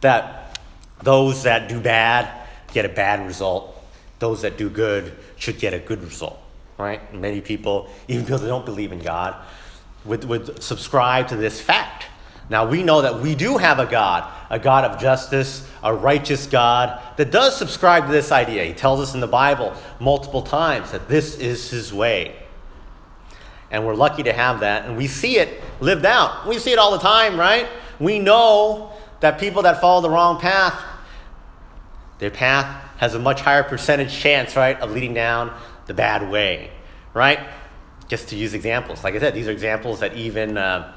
That 0.00 0.58
those 1.02 1.42
that 1.44 1.68
do 1.68 1.80
bad 1.80 2.30
get 2.72 2.84
a 2.84 2.88
bad 2.88 3.26
result, 3.26 3.82
those 4.18 4.42
that 4.42 4.56
do 4.56 4.68
good 4.68 5.12
should 5.36 5.58
get 5.58 5.74
a 5.74 5.78
good 5.78 6.02
result, 6.02 6.38
right? 6.78 7.14
Many 7.14 7.40
people, 7.40 7.88
even 8.08 8.24
people 8.24 8.38
that 8.38 8.48
don't 8.48 8.64
believe 8.64 8.92
in 8.92 9.00
God, 9.00 9.36
would, 10.04 10.24
would 10.24 10.62
subscribe 10.62 11.28
to 11.28 11.36
this 11.36 11.60
fact. 11.60 12.06
Now 12.50 12.68
we 12.68 12.82
know 12.82 13.02
that 13.02 13.20
we 13.20 13.34
do 13.34 13.56
have 13.56 13.78
a 13.78 13.86
God, 13.86 14.30
a 14.50 14.58
God 14.58 14.84
of 14.84 15.00
justice, 15.00 15.66
a 15.82 15.94
righteous 15.94 16.46
God 16.46 17.00
that 17.16 17.30
does 17.30 17.56
subscribe 17.56 18.06
to 18.06 18.12
this 18.12 18.32
idea. 18.32 18.64
He 18.64 18.74
tells 18.74 19.00
us 19.00 19.14
in 19.14 19.20
the 19.20 19.26
Bible 19.26 19.74
multiple 19.98 20.42
times 20.42 20.92
that 20.92 21.08
this 21.08 21.38
is 21.38 21.70
his 21.70 21.92
way. 21.92 22.36
And 23.70 23.86
we're 23.86 23.94
lucky 23.94 24.22
to 24.24 24.32
have 24.32 24.60
that. 24.60 24.84
And 24.84 24.96
we 24.96 25.06
see 25.06 25.38
it 25.38 25.62
lived 25.80 26.04
out. 26.04 26.46
We 26.46 26.58
see 26.58 26.72
it 26.72 26.78
all 26.78 26.92
the 26.92 26.98
time, 26.98 27.38
right? 27.38 27.66
We 27.98 28.18
know 28.18 28.92
that 29.20 29.40
people 29.40 29.62
that 29.62 29.80
follow 29.80 30.02
the 30.02 30.10
wrong 30.10 30.38
path, 30.38 30.80
their 32.18 32.30
path 32.30 32.66
has 32.98 33.14
a 33.14 33.18
much 33.18 33.40
higher 33.40 33.62
percentage 33.62 34.16
chance, 34.16 34.54
right, 34.54 34.78
of 34.80 34.90
leading 34.90 35.14
down 35.14 35.52
the 35.86 35.94
bad 35.94 36.30
way, 36.30 36.70
right? 37.14 37.40
Just 38.06 38.28
to 38.28 38.36
use 38.36 38.54
examples. 38.54 39.02
Like 39.02 39.14
I 39.14 39.18
said, 39.18 39.34
these 39.34 39.48
are 39.48 39.50
examples 39.50 40.00
that 40.00 40.14
even, 40.14 40.56
uh, 40.56 40.92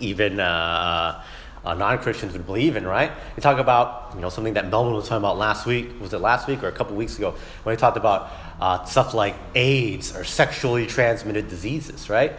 even, 0.00 0.40
uh, 0.40 1.22
uh, 1.64 1.74
non-Christians 1.74 2.32
would 2.32 2.46
believe 2.46 2.76
in, 2.76 2.86
right? 2.86 3.10
You 3.36 3.42
talk 3.42 3.58
about, 3.58 4.12
you 4.14 4.20
know, 4.20 4.30
something 4.30 4.54
that 4.54 4.70
Melvin 4.70 4.94
was 4.94 5.04
talking 5.08 5.18
about 5.18 5.38
last 5.38 5.66
week. 5.66 6.00
Was 6.00 6.12
it 6.12 6.20
last 6.20 6.48
week 6.48 6.62
or 6.62 6.68
a 6.68 6.72
couple 6.72 6.96
weeks 6.96 7.18
ago 7.18 7.34
when 7.62 7.76
he 7.76 7.78
talked 7.78 7.96
about 7.96 8.30
uh, 8.60 8.84
stuff 8.84 9.14
like 9.14 9.34
AIDS 9.54 10.16
or 10.16 10.24
sexually 10.24 10.86
transmitted 10.86 11.48
diseases, 11.48 12.08
right? 12.08 12.32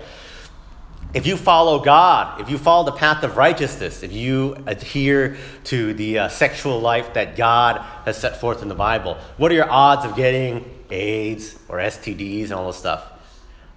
If 1.13 1.26
you 1.26 1.38
follow 1.38 1.80
God, 1.80 2.39
if 2.39 2.52
you 2.52 2.60
follow 2.60 2.86
the 2.86 2.91
path 2.91 3.24
of 3.24 3.36
righteousness, 3.36 4.04
if 4.04 4.13
you 4.13 4.56
adhere 4.67 5.38
to 5.65 5.93
the 5.95 6.19
uh, 6.19 6.30
sexual 6.30 6.80
life 6.80 7.15
that 7.15 7.36
God 7.36 7.82
has 8.06 8.15
set 8.15 8.39
forth 8.39 8.62
in 8.62 8.67
the 8.67 8.76
Bible, 8.76 9.17
what 9.38 9.52
are 9.52 9.56
your 9.56 9.69
odds 9.69 10.06
of 10.06 10.15
getting 10.15 10.63
AIDS 10.91 11.58
or 11.67 11.78
STDs 11.78 12.45
and 12.45 12.54
all 12.54 12.67
this 12.67 12.78
stuff? 12.78 13.12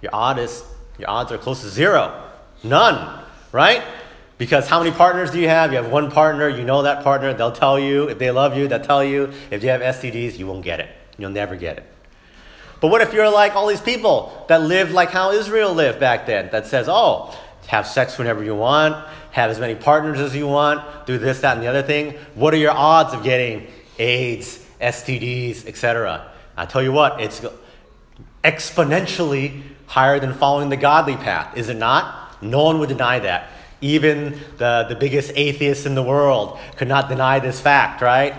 Your 0.01 0.13
odds, 0.13 0.63
your 0.99 1.09
odds 1.09 1.31
are 1.31 1.39
close 1.39 1.61
to 1.61 1.69
zero. 1.69 2.23
None, 2.63 3.22
right? 3.53 3.81
Because 4.37 4.67
how 4.67 4.83
many 4.83 4.93
partners 4.93 5.31
do 5.31 5.39
you 5.39 5.47
have? 5.47 5.71
You 5.71 5.77
have 5.77 5.89
one 5.89 6.11
partner, 6.11 6.49
you 6.49 6.65
know 6.65 6.81
that 6.81 7.03
partner, 7.03 7.33
they'll 7.33 7.53
tell 7.53 7.79
you. 7.79 8.09
If 8.09 8.19
they 8.19 8.31
love 8.31 8.57
you, 8.57 8.67
they'll 8.67 8.83
tell 8.83 9.03
you. 9.03 9.31
If 9.51 9.63
you 9.63 9.69
have 9.69 9.79
STDs, 9.79 10.37
you 10.37 10.47
won't 10.47 10.65
get 10.65 10.81
it. 10.81 10.89
You'll 11.17 11.29
never 11.29 11.55
get 11.55 11.77
it. 11.77 11.89
But 12.81 12.89
what 12.89 12.99
if 12.99 13.13
you're 13.13 13.29
like 13.29 13.55
all 13.55 13.67
these 13.67 13.79
people 13.79 14.45
that 14.49 14.61
live 14.61 14.91
like 14.91 15.11
how 15.11 15.31
Israel 15.31 15.73
lived 15.73 16.01
back 16.01 16.25
then, 16.25 16.49
that 16.51 16.67
says, 16.67 16.87
oh, 16.89 17.33
have 17.67 17.87
sex 17.87 18.17
whenever 18.17 18.43
you 18.43 18.55
want, 18.55 19.07
have 19.31 19.49
as 19.49 19.59
many 19.59 19.75
partners 19.75 20.19
as 20.19 20.35
you 20.35 20.47
want, 20.47 21.05
do 21.05 21.17
this, 21.17 21.39
that, 21.41 21.55
and 21.55 21.63
the 21.63 21.69
other 21.69 21.83
thing. 21.83 22.15
What 22.35 22.53
are 22.53 22.57
your 22.57 22.71
odds 22.71 23.13
of 23.13 23.23
getting 23.23 23.67
AIDS, 23.99 24.59
STDs, 24.81 25.65
etc.? 25.65 26.29
I 26.57 26.65
tell 26.65 26.83
you 26.83 26.91
what, 26.91 27.21
it's 27.21 27.45
exponentially 28.43 29.61
higher 29.87 30.19
than 30.19 30.33
following 30.33 30.69
the 30.69 30.77
godly 30.77 31.15
path, 31.15 31.55
is 31.55 31.69
it 31.69 31.77
not? 31.77 32.22
No 32.43 32.63
one 32.63 32.79
would 32.79 32.89
deny 32.89 33.19
that. 33.19 33.49
Even 33.81 34.39
the, 34.57 34.85
the 34.87 34.95
biggest 34.95 35.31
atheists 35.35 35.85
in 35.85 35.95
the 35.95 36.03
world 36.03 36.59
could 36.77 36.87
not 36.87 37.09
deny 37.09 37.39
this 37.39 37.59
fact, 37.59 38.01
right? 38.01 38.33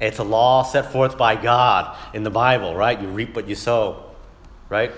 It's 0.00 0.18
a 0.18 0.24
law 0.24 0.62
set 0.62 0.92
forth 0.92 1.18
by 1.18 1.36
God 1.36 1.96
in 2.14 2.22
the 2.22 2.30
Bible, 2.30 2.74
right? 2.74 3.00
You 3.00 3.08
reap 3.08 3.34
what 3.34 3.48
you 3.48 3.54
sow, 3.54 4.04
right? 4.68 4.92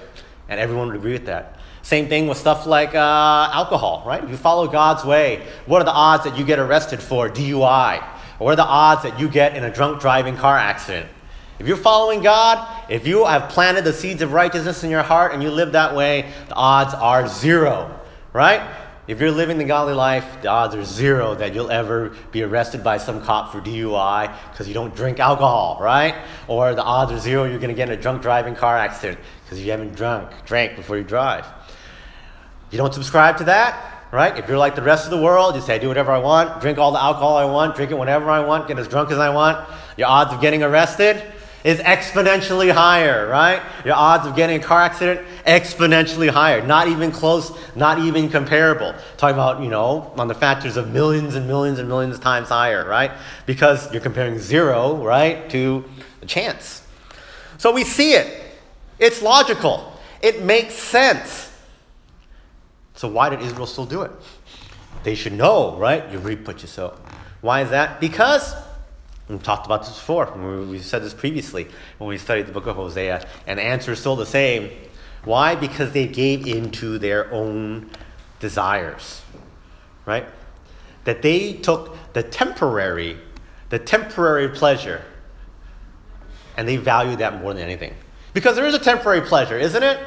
And 0.48 0.60
everyone 0.60 0.88
would 0.88 0.96
agree 0.96 1.12
with 1.12 1.26
that. 1.26 1.58
Same 1.82 2.08
thing 2.08 2.26
with 2.26 2.38
stuff 2.38 2.66
like 2.66 2.94
uh, 2.94 3.50
alcohol, 3.52 4.02
right? 4.06 4.26
You 4.28 4.36
follow 4.36 4.66
God's 4.66 5.04
way, 5.04 5.46
what 5.66 5.80
are 5.80 5.84
the 5.84 5.92
odds 5.92 6.24
that 6.24 6.36
you 6.38 6.44
get 6.44 6.58
arrested 6.58 7.02
for 7.02 7.28
DUI? 7.30 8.02
Or 8.38 8.44
what 8.44 8.52
are 8.52 8.56
the 8.56 8.64
odds 8.64 9.02
that 9.02 9.18
you 9.18 9.28
get 9.28 9.56
in 9.56 9.64
a 9.64 9.72
drunk 9.72 10.00
driving 10.00 10.36
car 10.36 10.56
accident? 10.56 11.10
If 11.58 11.66
you're 11.66 11.76
following 11.76 12.22
God, 12.22 12.66
if 12.90 13.06
you 13.06 13.26
have 13.26 13.50
planted 13.50 13.84
the 13.84 13.92
seeds 13.92 14.22
of 14.22 14.32
righteousness 14.32 14.82
in 14.82 14.90
your 14.90 15.02
heart 15.02 15.34
and 15.34 15.42
you 15.42 15.50
live 15.50 15.72
that 15.72 15.94
way, 15.94 16.32
the 16.48 16.54
odds 16.54 16.94
are 16.94 17.28
zero, 17.28 17.99
right? 18.32 18.62
If 19.08 19.18
you're 19.18 19.32
living 19.32 19.58
the 19.58 19.64
godly 19.64 19.94
life, 19.94 20.42
the 20.42 20.48
odds 20.48 20.74
are 20.74 20.84
zero 20.84 21.34
that 21.34 21.52
you'll 21.52 21.70
ever 21.70 22.10
be 22.30 22.44
arrested 22.44 22.84
by 22.84 22.98
some 22.98 23.22
cop 23.22 23.50
for 23.50 23.60
DUI 23.60 24.32
because 24.52 24.68
you 24.68 24.74
don't 24.74 24.94
drink 24.94 25.18
alcohol, 25.18 25.78
right? 25.80 26.14
Or 26.46 26.74
the 26.74 26.82
odds 26.84 27.10
are 27.10 27.18
zero 27.18 27.44
you're 27.44 27.58
going 27.58 27.70
to 27.70 27.74
get 27.74 27.88
in 27.88 27.98
a 27.98 28.00
drunk 28.00 28.22
driving 28.22 28.54
car 28.54 28.76
accident 28.78 29.18
because 29.44 29.60
you 29.60 29.70
haven't 29.72 29.96
drunk, 29.96 30.30
drank 30.46 30.76
before 30.76 30.96
you 30.96 31.02
drive. 31.02 31.44
You 32.70 32.78
don't 32.78 32.94
subscribe 32.94 33.38
to 33.38 33.44
that, 33.44 34.04
right? 34.12 34.38
If 34.38 34.48
you're 34.48 34.58
like 34.58 34.76
the 34.76 34.82
rest 34.82 35.06
of 35.06 35.10
the 35.10 35.20
world, 35.20 35.56
you 35.56 35.60
say, 35.60 35.74
I 35.74 35.78
do 35.78 35.88
whatever 35.88 36.12
I 36.12 36.18
want, 36.18 36.60
drink 36.60 36.78
all 36.78 36.92
the 36.92 37.02
alcohol 37.02 37.36
I 37.36 37.46
want, 37.46 37.74
drink 37.74 37.90
it 37.90 37.98
whenever 37.98 38.30
I 38.30 38.40
want, 38.40 38.68
get 38.68 38.78
as 38.78 38.86
drunk 38.86 39.10
as 39.10 39.18
I 39.18 39.30
want, 39.30 39.68
your 39.96 40.06
odds 40.06 40.32
of 40.32 40.40
getting 40.40 40.62
arrested 40.62 41.20
is 41.64 41.78
exponentially 41.80 42.72
higher, 42.72 43.28
right? 43.28 43.62
Your 43.84 43.94
odds 43.94 44.26
of 44.26 44.34
getting 44.34 44.60
a 44.60 44.62
car 44.62 44.80
accident, 44.80 45.26
exponentially 45.46 46.30
higher. 46.30 46.66
Not 46.66 46.88
even 46.88 47.12
close, 47.12 47.52
not 47.76 47.98
even 47.98 48.30
comparable. 48.30 48.94
Talking 49.18 49.34
about, 49.34 49.62
you 49.62 49.68
know, 49.68 50.12
on 50.16 50.28
the 50.28 50.34
factors 50.34 50.76
of 50.76 50.90
millions 50.90 51.34
and 51.34 51.46
millions 51.46 51.78
and 51.78 51.88
millions 51.88 52.16
of 52.16 52.22
times 52.22 52.48
higher, 52.48 52.86
right? 52.88 53.10
Because 53.46 53.92
you're 53.92 54.00
comparing 54.00 54.38
zero, 54.38 54.96
right, 54.96 55.50
to 55.50 55.84
a 56.22 56.26
chance. 56.26 56.82
So 57.58 57.72
we 57.72 57.84
see 57.84 58.12
it. 58.12 58.42
It's 58.98 59.20
logical. 59.20 59.92
It 60.22 60.42
makes 60.42 60.74
sense. 60.74 61.52
So 62.94 63.08
why 63.08 63.30
did 63.30 63.40
Israel 63.40 63.66
still 63.66 63.86
do 63.86 64.02
it? 64.02 64.10
They 65.02 65.14
should 65.14 65.32
know, 65.32 65.76
right? 65.76 66.10
You 66.10 66.18
reap 66.18 66.46
what 66.46 66.62
you 66.62 66.68
sow. 66.68 66.94
Why 67.40 67.62
is 67.62 67.70
that? 67.70 68.00
Because 68.00 68.54
we've 69.30 69.42
talked 69.42 69.66
about 69.66 69.82
this 69.82 69.94
before. 69.94 70.30
We 70.66 70.78
said 70.80 71.02
this 71.02 71.14
previously 71.14 71.68
when 71.98 72.08
we 72.08 72.18
studied 72.18 72.46
the 72.46 72.52
book 72.52 72.66
of 72.66 72.76
Hosea, 72.76 73.26
and 73.46 73.58
the 73.58 73.62
answer 73.62 73.92
is 73.92 74.00
still 74.00 74.16
the 74.16 74.26
same. 74.26 74.70
Why? 75.24 75.54
Because 75.54 75.92
they 75.92 76.06
gave 76.06 76.46
in 76.46 76.70
to 76.72 76.98
their 76.98 77.32
own 77.32 77.90
desires, 78.40 79.22
right? 80.06 80.26
That 81.04 81.22
they 81.22 81.54
took 81.54 81.96
the 82.12 82.22
temporary, 82.22 83.18
the 83.68 83.78
temporary 83.78 84.48
pleasure, 84.48 85.02
and 86.56 86.66
they 86.66 86.76
valued 86.76 87.18
that 87.18 87.40
more 87.40 87.54
than 87.54 87.62
anything. 87.62 87.94
Because 88.32 88.56
there 88.56 88.66
is 88.66 88.74
a 88.74 88.78
temporary 88.78 89.20
pleasure, 89.20 89.58
isn't 89.58 89.82
it? 89.82 89.98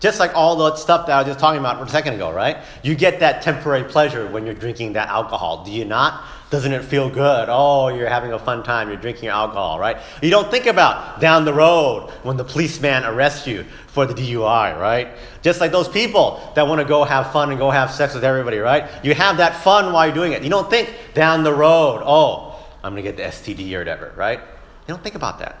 Just 0.00 0.20
like 0.20 0.34
all 0.34 0.56
the 0.56 0.76
stuff 0.76 1.06
that 1.06 1.14
I 1.14 1.18
was 1.18 1.26
just 1.26 1.40
talking 1.40 1.58
about 1.58 1.82
a 1.82 1.90
second 1.90 2.14
ago, 2.14 2.32
right? 2.32 2.58
You 2.82 2.94
get 2.94 3.20
that 3.20 3.42
temporary 3.42 3.84
pleasure 3.84 4.26
when 4.28 4.44
you're 4.44 4.54
drinking 4.54 4.92
that 4.92 5.08
alcohol, 5.08 5.64
do 5.64 5.72
you 5.72 5.84
not? 5.84 6.22
Doesn't 6.50 6.72
it 6.72 6.82
feel 6.82 7.10
good? 7.10 7.48
Oh, 7.50 7.88
you're 7.88 8.08
having 8.08 8.32
a 8.32 8.38
fun 8.38 8.62
time, 8.62 8.88
you're 8.88 8.96
drinking 8.96 9.24
your 9.24 9.34
alcohol, 9.34 9.78
right? 9.78 9.98
You 10.22 10.30
don't 10.30 10.50
think 10.50 10.64
about 10.64 11.20
down 11.20 11.44
the 11.44 11.52
road 11.52 12.10
when 12.22 12.38
the 12.38 12.44
policeman 12.44 13.04
arrests 13.04 13.46
you 13.46 13.64
for 13.88 14.06
the 14.06 14.14
DUI, 14.14 14.78
right? 14.78 15.08
Just 15.42 15.60
like 15.60 15.72
those 15.72 15.88
people 15.88 16.40
that 16.54 16.66
want 16.66 16.80
to 16.80 16.86
go 16.86 17.04
have 17.04 17.32
fun 17.32 17.50
and 17.50 17.58
go 17.58 17.70
have 17.70 17.90
sex 17.90 18.14
with 18.14 18.24
everybody, 18.24 18.58
right? 18.58 18.88
You 19.04 19.12
have 19.14 19.36
that 19.36 19.56
fun 19.56 19.92
while 19.92 20.06
you're 20.06 20.14
doing 20.14 20.32
it. 20.32 20.42
You 20.42 20.48
don't 20.48 20.70
think 20.70 20.90
down 21.12 21.44
the 21.44 21.52
road, 21.52 22.02
oh, 22.02 22.58
I'm 22.82 22.94
going 22.94 23.04
to 23.04 23.12
get 23.12 23.16
the 23.18 23.24
STD 23.24 23.74
or 23.74 23.78
whatever, 23.78 24.14
right? 24.16 24.38
You 24.38 24.94
don't 24.94 25.02
think 25.02 25.16
about 25.16 25.40
that. 25.40 25.58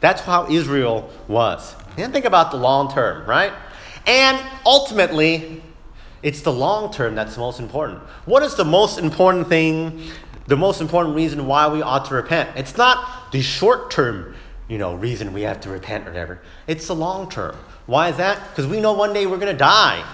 That's 0.00 0.20
how 0.20 0.50
Israel 0.50 1.08
was. 1.26 1.74
And 1.96 2.12
think 2.12 2.26
about 2.26 2.50
the 2.50 2.58
long 2.58 2.92
term, 2.92 3.26
right? 3.26 3.52
And 4.06 4.38
ultimately, 4.66 5.62
it's 6.22 6.42
the 6.42 6.52
long 6.52 6.92
term 6.92 7.14
that's 7.14 7.36
most 7.36 7.60
important. 7.60 8.00
What 8.24 8.42
is 8.42 8.54
the 8.54 8.64
most 8.64 8.98
important 8.98 9.48
thing, 9.48 10.10
the 10.46 10.56
most 10.56 10.80
important 10.80 11.16
reason 11.16 11.46
why 11.46 11.68
we 11.68 11.82
ought 11.82 12.04
to 12.06 12.14
repent? 12.14 12.50
It's 12.56 12.76
not 12.76 13.32
the 13.32 13.42
short 13.42 13.90
term, 13.90 14.34
you 14.68 14.78
know, 14.78 14.94
reason 14.94 15.32
we 15.32 15.42
have 15.42 15.60
to 15.62 15.70
repent 15.70 16.06
or 16.06 16.10
whatever. 16.10 16.40
It's 16.66 16.86
the 16.86 16.94
long 16.94 17.28
term. 17.28 17.56
Why 17.86 18.08
is 18.08 18.16
that? 18.18 18.50
Because 18.50 18.66
we 18.66 18.80
know 18.80 18.92
one 18.92 19.12
day 19.12 19.26
we're 19.26 19.38
going 19.38 19.52
to 19.52 19.58
die. 19.58 20.04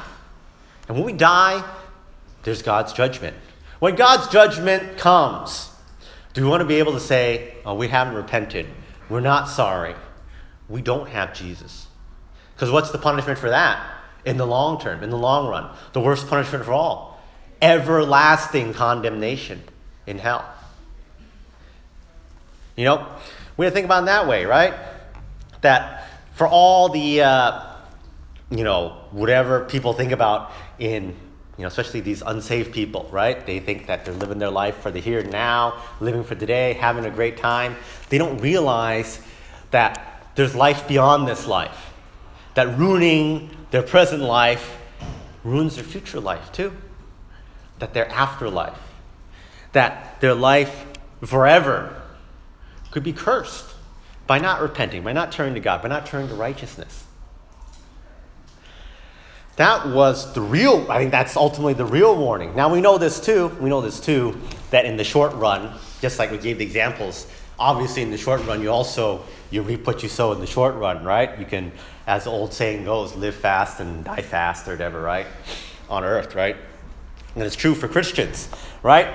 And 0.89 0.97
when 0.97 1.05
we 1.05 1.13
die, 1.13 1.63
there's 2.43 2.63
God's 2.63 2.93
judgment. 2.93 3.37
When 3.79 3.95
God's 3.95 4.29
judgment 4.29 4.97
comes, 4.97 5.71
do 6.33 6.43
we 6.43 6.49
want 6.49 6.63
to 6.63 6.67
be 6.67 6.77
able 6.77 6.93
to 6.93 7.01
say, 7.01 7.55
oh, 7.65 7.75
we 7.75 7.89
haven't 7.89 8.15
repented? 8.15 8.67
We're 9.09 9.21
not 9.21 9.49
sorry 9.49 9.95
we 10.69 10.83
don't 10.83 11.09
have 11.09 11.35
Jesus. 11.35 11.87
Because 12.55 12.71
what's 12.71 12.91
the 12.91 12.99
punishment 12.99 13.39
for 13.39 13.51
that? 13.51 13.98
In 14.29 14.37
the 14.37 14.47
long 14.47 14.79
term, 14.79 15.03
in 15.03 15.11
the 15.11 15.17
long 15.17 15.49
run, 15.49 15.75
the 15.95 16.01
worst 16.01 16.29
punishment 16.29 16.65
for 16.65 16.73
all 16.73 17.09
everlasting 17.61 18.73
condemnation 18.73 19.63
in 20.07 20.19
hell. 20.19 20.45
You 22.77 22.85
know, 22.85 23.07
we 23.57 23.65
have 23.65 23.73
to 23.73 23.75
think 23.75 23.87
about 23.87 24.05
it 24.05 24.07
that 24.07 24.29
way, 24.29 24.45
right? 24.45 24.75
That 25.63 26.09
for 26.35 26.47
all 26.47 26.89
the, 26.89 27.23
uh, 27.23 27.63
you 28.51 28.63
know, 28.63 28.97
whatever 29.11 29.65
people 29.65 29.93
think 29.93 30.13
about 30.13 30.53
in, 30.79 31.07
you 31.57 31.63
know, 31.63 31.67
especially 31.67 32.01
these 32.01 32.23
unsaved 32.23 32.73
people, 32.73 33.09
right? 33.11 33.45
They 33.45 33.59
think 33.59 33.89
that 33.89 34.05
they're 34.05 34.15
living 34.15 34.39
their 34.39 34.51
life 34.51 34.77
for 34.77 34.93
the 34.93 35.01
here 35.01 35.19
and 35.19 35.33
now, 35.33 35.83
living 36.01 36.23
for 36.23 36.37
today, 36.37 36.75
having 36.75 37.05
a 37.05 37.11
great 37.11 37.37
time. 37.37 37.75
They 38.11 38.19
don't 38.19 38.39
realize 38.39 39.21
that 39.73 40.31
there's 40.37 40.55
life 40.55 40.87
beyond 40.87 41.27
this 41.27 41.49
life. 41.49 41.88
That 42.59 42.77
ruining 42.77 43.51
their 43.71 43.85
present 43.85 44.21
life 44.21 44.77
ruins 45.45 45.77
their 45.77 45.85
future 45.85 46.19
life 46.19 46.51
too. 46.51 46.73
That 47.79 47.95
their 47.95 48.11
afterlife, 48.11 48.81
that 49.71 50.21
their 50.21 50.35
life 50.35 50.85
forever 51.25 52.03
could 52.91 53.05
be 53.05 53.13
cursed 53.13 53.77
by 54.27 54.41
not 54.41 54.61
repenting, 54.61 55.05
by 55.05 55.13
not 55.13 55.31
turning 55.31 55.55
to 55.55 55.61
God, 55.61 55.83
by 55.83 55.89
not 55.89 56.07
turning 56.07 56.31
to 56.31 56.35
righteousness. 56.35 57.05
That 59.55 59.87
was 59.91 60.35
the 60.35 60.41
real, 60.41 60.85
I 60.91 60.99
think 60.99 61.13
that's 61.13 61.37
ultimately 61.37 61.75
the 61.75 61.87
real 61.87 62.17
warning. 62.17 62.57
Now 62.57 62.73
we 62.73 62.81
know 62.81 62.99
this 62.99 63.21
too, 63.21 63.57
we 63.61 63.71
know 63.71 63.83
this 63.83 64.01
too, 64.01 64.37
that 64.73 64.85
in 64.85 64.97
the 64.97 65.05
short 65.05 65.33
run, 65.35 65.79
just 66.01 66.19
like 66.19 66.33
we 66.33 66.39
gave 66.39 66.59
the 66.59 66.65
examples, 66.65 67.29
obviously 67.59 68.03
in 68.03 68.11
the 68.11 68.19
short 68.19 68.45
run 68.47 68.63
you 68.63 68.71
also 68.71 69.23
you 69.51 69.63
reap 69.63 69.87
what 69.87 70.03
you 70.03 70.09
sow 70.09 70.33
in 70.33 70.41
the 70.41 70.47
short 70.47 70.75
run, 70.75 71.05
right? 71.05 71.39
You 71.39 71.47
can, 71.47 71.73
as 72.07 72.25
the 72.25 72.31
old 72.31 72.53
saying 72.53 72.85
goes, 72.85 73.17
live 73.17 73.35
fast 73.35 73.81
and 73.81 74.05
die 74.05 74.23
fast 74.23 74.69
or 74.69 74.73
whatever, 74.73 75.01
right? 75.01 75.27
On 75.89 76.05
earth, 76.05 76.35
right? 76.35 76.57
And 77.35 77.43
it's 77.45 77.57
true 77.57 77.75
for 77.75 77.89
Christians, 77.89 78.49
right? 78.83 79.09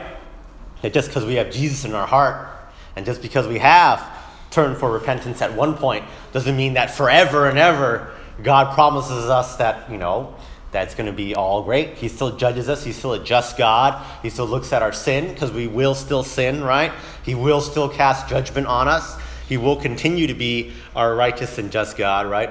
That 0.81 0.93
just 0.93 1.09
because 1.09 1.25
we 1.25 1.35
have 1.35 1.51
Jesus 1.51 1.85
in 1.85 1.93
our 1.93 2.07
heart 2.07 2.47
and 2.95 3.05
just 3.05 3.21
because 3.21 3.47
we 3.47 3.59
have 3.59 4.03
turned 4.49 4.77
for 4.77 4.91
repentance 4.91 5.41
at 5.41 5.53
one 5.53 5.75
point 5.75 6.05
doesn't 6.31 6.55
mean 6.55 6.73
that 6.73 6.91
forever 6.91 7.47
and 7.47 7.57
ever 7.57 8.11
God 8.41 8.73
promises 8.73 9.29
us 9.29 9.57
that, 9.57 9.89
you 9.91 9.97
know, 9.97 10.35
that's 10.73 10.95
going 10.95 11.05
to 11.05 11.13
be 11.13 11.35
all 11.35 11.63
great. 11.63 11.93
He 11.93 12.09
still 12.09 12.35
judges 12.35 12.67
us. 12.67 12.83
He's 12.83 12.97
still 12.97 13.13
a 13.13 13.23
just 13.23 13.57
God. 13.57 14.05
He 14.21 14.29
still 14.29 14.47
looks 14.47 14.73
at 14.73 14.81
our 14.81 14.91
sin 14.91 15.33
because 15.33 15.51
we 15.51 15.67
will 15.67 15.95
still 15.95 16.23
sin, 16.23 16.63
right? 16.63 16.91
He 17.23 17.35
will 17.35 17.61
still 17.61 17.87
cast 17.87 18.27
judgment 18.27 18.67
on 18.67 18.87
us. 18.87 19.17
He 19.47 19.55
will 19.55 19.75
continue 19.75 20.27
to 20.27 20.33
be 20.33 20.73
our 20.95 21.15
righteous 21.15 21.57
and 21.57 21.71
just 21.71 21.95
God, 21.95 22.27
right? 22.27 22.49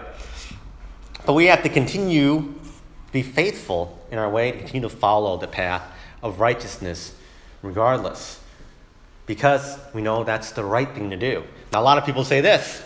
But 1.26 1.34
we 1.34 1.46
have 1.46 1.62
to 1.64 1.68
continue 1.68 2.40
to 2.40 3.12
be 3.12 3.22
faithful 3.22 4.00
in 4.10 4.18
our 4.18 4.30
way, 4.30 4.52
to 4.52 4.58
continue 4.58 4.88
to 4.88 4.94
follow 4.94 5.36
the 5.36 5.48
path 5.48 5.82
of 6.22 6.40
righteousness 6.40 7.14
regardless. 7.62 8.40
Because 9.26 9.78
we 9.92 10.02
know 10.02 10.24
that's 10.24 10.52
the 10.52 10.64
right 10.64 10.92
thing 10.92 11.10
to 11.10 11.16
do. 11.16 11.44
Now, 11.72 11.80
a 11.80 11.84
lot 11.84 11.98
of 11.98 12.04
people 12.04 12.24
say 12.24 12.40
this. 12.40 12.82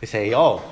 They 0.00 0.06
say, 0.06 0.34
oh, 0.34 0.62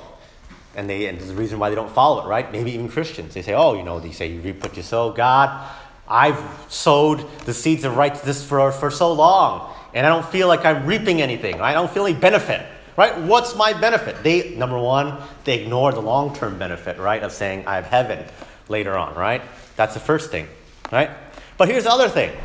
and, 0.75 0.89
they, 0.89 1.07
and 1.07 1.19
there's 1.19 1.29
a 1.29 1.35
reason 1.35 1.59
why 1.59 1.69
they 1.69 1.75
don't 1.75 1.91
follow 1.91 2.23
it, 2.23 2.27
right? 2.27 2.51
Maybe 2.51 2.71
even 2.71 2.89
Christians. 2.89 3.33
They 3.33 3.41
say, 3.41 3.53
oh, 3.53 3.73
you 3.73 3.83
know, 3.83 3.99
they 3.99 4.11
say, 4.11 4.27
you 4.27 4.41
reap 4.41 4.63
what 4.63 4.77
you 4.77 4.83
sow. 4.83 5.11
God, 5.11 5.69
I've 6.07 6.41
sowed 6.69 7.25
the 7.45 7.53
seeds 7.53 7.83
of 7.83 7.97
righteousness 7.97 8.43
for, 8.43 8.71
for 8.71 8.91
so 8.91 9.13
long 9.13 9.73
and 9.93 10.05
I 10.05 10.09
don't 10.09 10.25
feel 10.25 10.47
like 10.47 10.65
I'm 10.65 10.85
reaping 10.85 11.21
anything. 11.21 11.59
I 11.59 11.73
don't 11.73 11.91
feel 11.91 12.05
any 12.05 12.17
benefit. 12.17 12.65
Right? 12.97 13.17
What's 13.19 13.55
my 13.55 13.73
benefit? 13.73 14.21
They 14.21 14.55
number 14.55 14.77
one, 14.77 15.17
they 15.45 15.61
ignore 15.61 15.91
the 15.91 16.01
long-term 16.01 16.59
benefit, 16.59 16.97
right, 16.99 17.23
of 17.23 17.31
saying 17.31 17.65
I 17.65 17.75
have 17.75 17.85
heaven 17.85 18.25
later 18.67 18.97
on, 18.97 19.15
right? 19.15 19.41
That's 19.75 19.93
the 19.93 19.99
first 19.99 20.29
thing. 20.29 20.47
right? 20.91 21.09
But 21.57 21.69
here's 21.69 21.85
the 21.85 21.91
other 21.91 22.09
thing. 22.09 22.35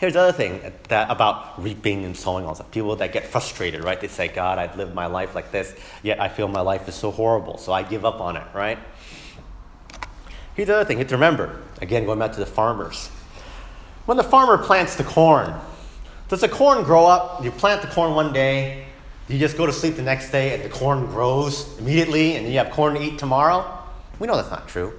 Here's 0.00 0.14
the 0.14 0.20
other 0.20 0.32
thing 0.32 0.62
that 0.88 1.10
about 1.10 1.62
reaping 1.62 2.06
and 2.06 2.16
sowing 2.16 2.46
all 2.46 2.54
stuff. 2.54 2.70
People 2.70 2.96
that 2.96 3.12
get 3.12 3.26
frustrated, 3.26 3.84
right? 3.84 4.00
They 4.00 4.08
say, 4.08 4.28
God, 4.28 4.56
I've 4.56 4.74
lived 4.78 4.94
my 4.94 5.04
life 5.04 5.34
like 5.34 5.52
this, 5.52 5.74
yet 6.02 6.18
I 6.18 6.30
feel 6.30 6.48
my 6.48 6.62
life 6.62 6.88
is 6.88 6.94
so 6.94 7.10
horrible, 7.10 7.58
so 7.58 7.70
I 7.74 7.82
give 7.82 8.06
up 8.06 8.18
on 8.18 8.38
it, 8.38 8.46
right? 8.54 8.78
Here's 10.54 10.68
the 10.68 10.76
other 10.76 10.84
thing 10.86 10.96
you 10.96 11.02
have 11.02 11.08
to 11.08 11.16
remember. 11.16 11.60
Again, 11.82 12.06
going 12.06 12.18
back 12.18 12.32
to 12.32 12.40
the 12.40 12.46
farmers. 12.46 13.08
When 14.06 14.16
the 14.16 14.24
farmer 14.24 14.56
plants 14.56 14.96
the 14.96 15.04
corn, 15.04 15.54
does 16.28 16.40
the 16.40 16.48
corn 16.48 16.82
grow 16.82 17.04
up? 17.04 17.44
You 17.44 17.50
plant 17.50 17.82
the 17.82 17.88
corn 17.88 18.14
one 18.14 18.32
day, 18.32 18.86
you 19.28 19.38
just 19.38 19.58
go 19.58 19.66
to 19.66 19.72
sleep 19.72 19.96
the 19.96 20.02
next 20.02 20.30
day, 20.30 20.54
and 20.54 20.64
the 20.64 20.70
corn 20.70 21.04
grows 21.08 21.78
immediately, 21.78 22.36
and 22.36 22.48
you 22.48 22.56
have 22.56 22.70
corn 22.70 22.94
to 22.94 23.02
eat 23.02 23.18
tomorrow? 23.18 23.70
We 24.18 24.26
know 24.26 24.36
that's 24.36 24.50
not 24.50 24.66
true. 24.66 24.94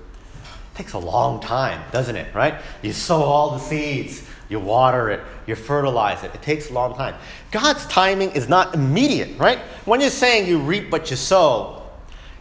Takes 0.82 0.94
a 0.94 0.98
long 0.98 1.40
time, 1.40 1.80
doesn't 1.92 2.16
it, 2.16 2.34
right? 2.34 2.56
You 2.82 2.92
sow 2.92 3.22
all 3.22 3.52
the 3.52 3.60
seeds, 3.60 4.28
you 4.50 4.60
water 4.60 5.12
it, 5.12 5.20
you 5.46 5.54
fertilize 5.54 6.24
it. 6.24 6.34
It 6.34 6.42
takes 6.42 6.72
a 6.72 6.74
long 6.74 6.96
time. 6.96 7.14
God's 7.52 7.86
timing 7.86 8.32
is 8.32 8.50
not 8.50 8.74
immediate, 8.74 9.38
right? 9.38 9.60
When 9.86 10.02
you're 10.02 10.10
saying 10.10 10.48
you 10.48 10.58
reap 10.58 10.92
what 10.92 11.12
you 11.12 11.18
sow, 11.18 11.84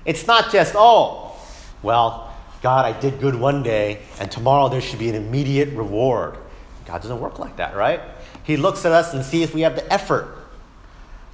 it's 0.07 0.27
not 0.27 0.51
just, 0.51 0.73
oh, 0.75 1.39
well, 1.83 2.35
God, 2.63 2.87
I 2.87 2.99
did 2.99 3.21
good 3.21 3.35
one 3.35 3.63
day, 3.63 4.01
and 4.19 4.31
tomorrow 4.31 4.71
there 4.71 4.81
should 4.81 4.99
be 4.99 5.11
an 5.11 5.17
immediate 5.17 5.69
reward. 5.77 6.39
God 6.87 7.03
doesn't 7.03 7.21
work 7.21 7.39
like 7.39 7.59
that, 7.59 7.77
right? 7.77 8.01
He 8.45 8.57
looks 8.57 8.87
at 8.87 8.93
us 8.93 9.13
and 9.13 9.23
sees 9.23 9.51
if 9.51 9.55
we 9.55 9.61
have 9.61 9.77
the 9.77 9.93
effort 9.93 10.35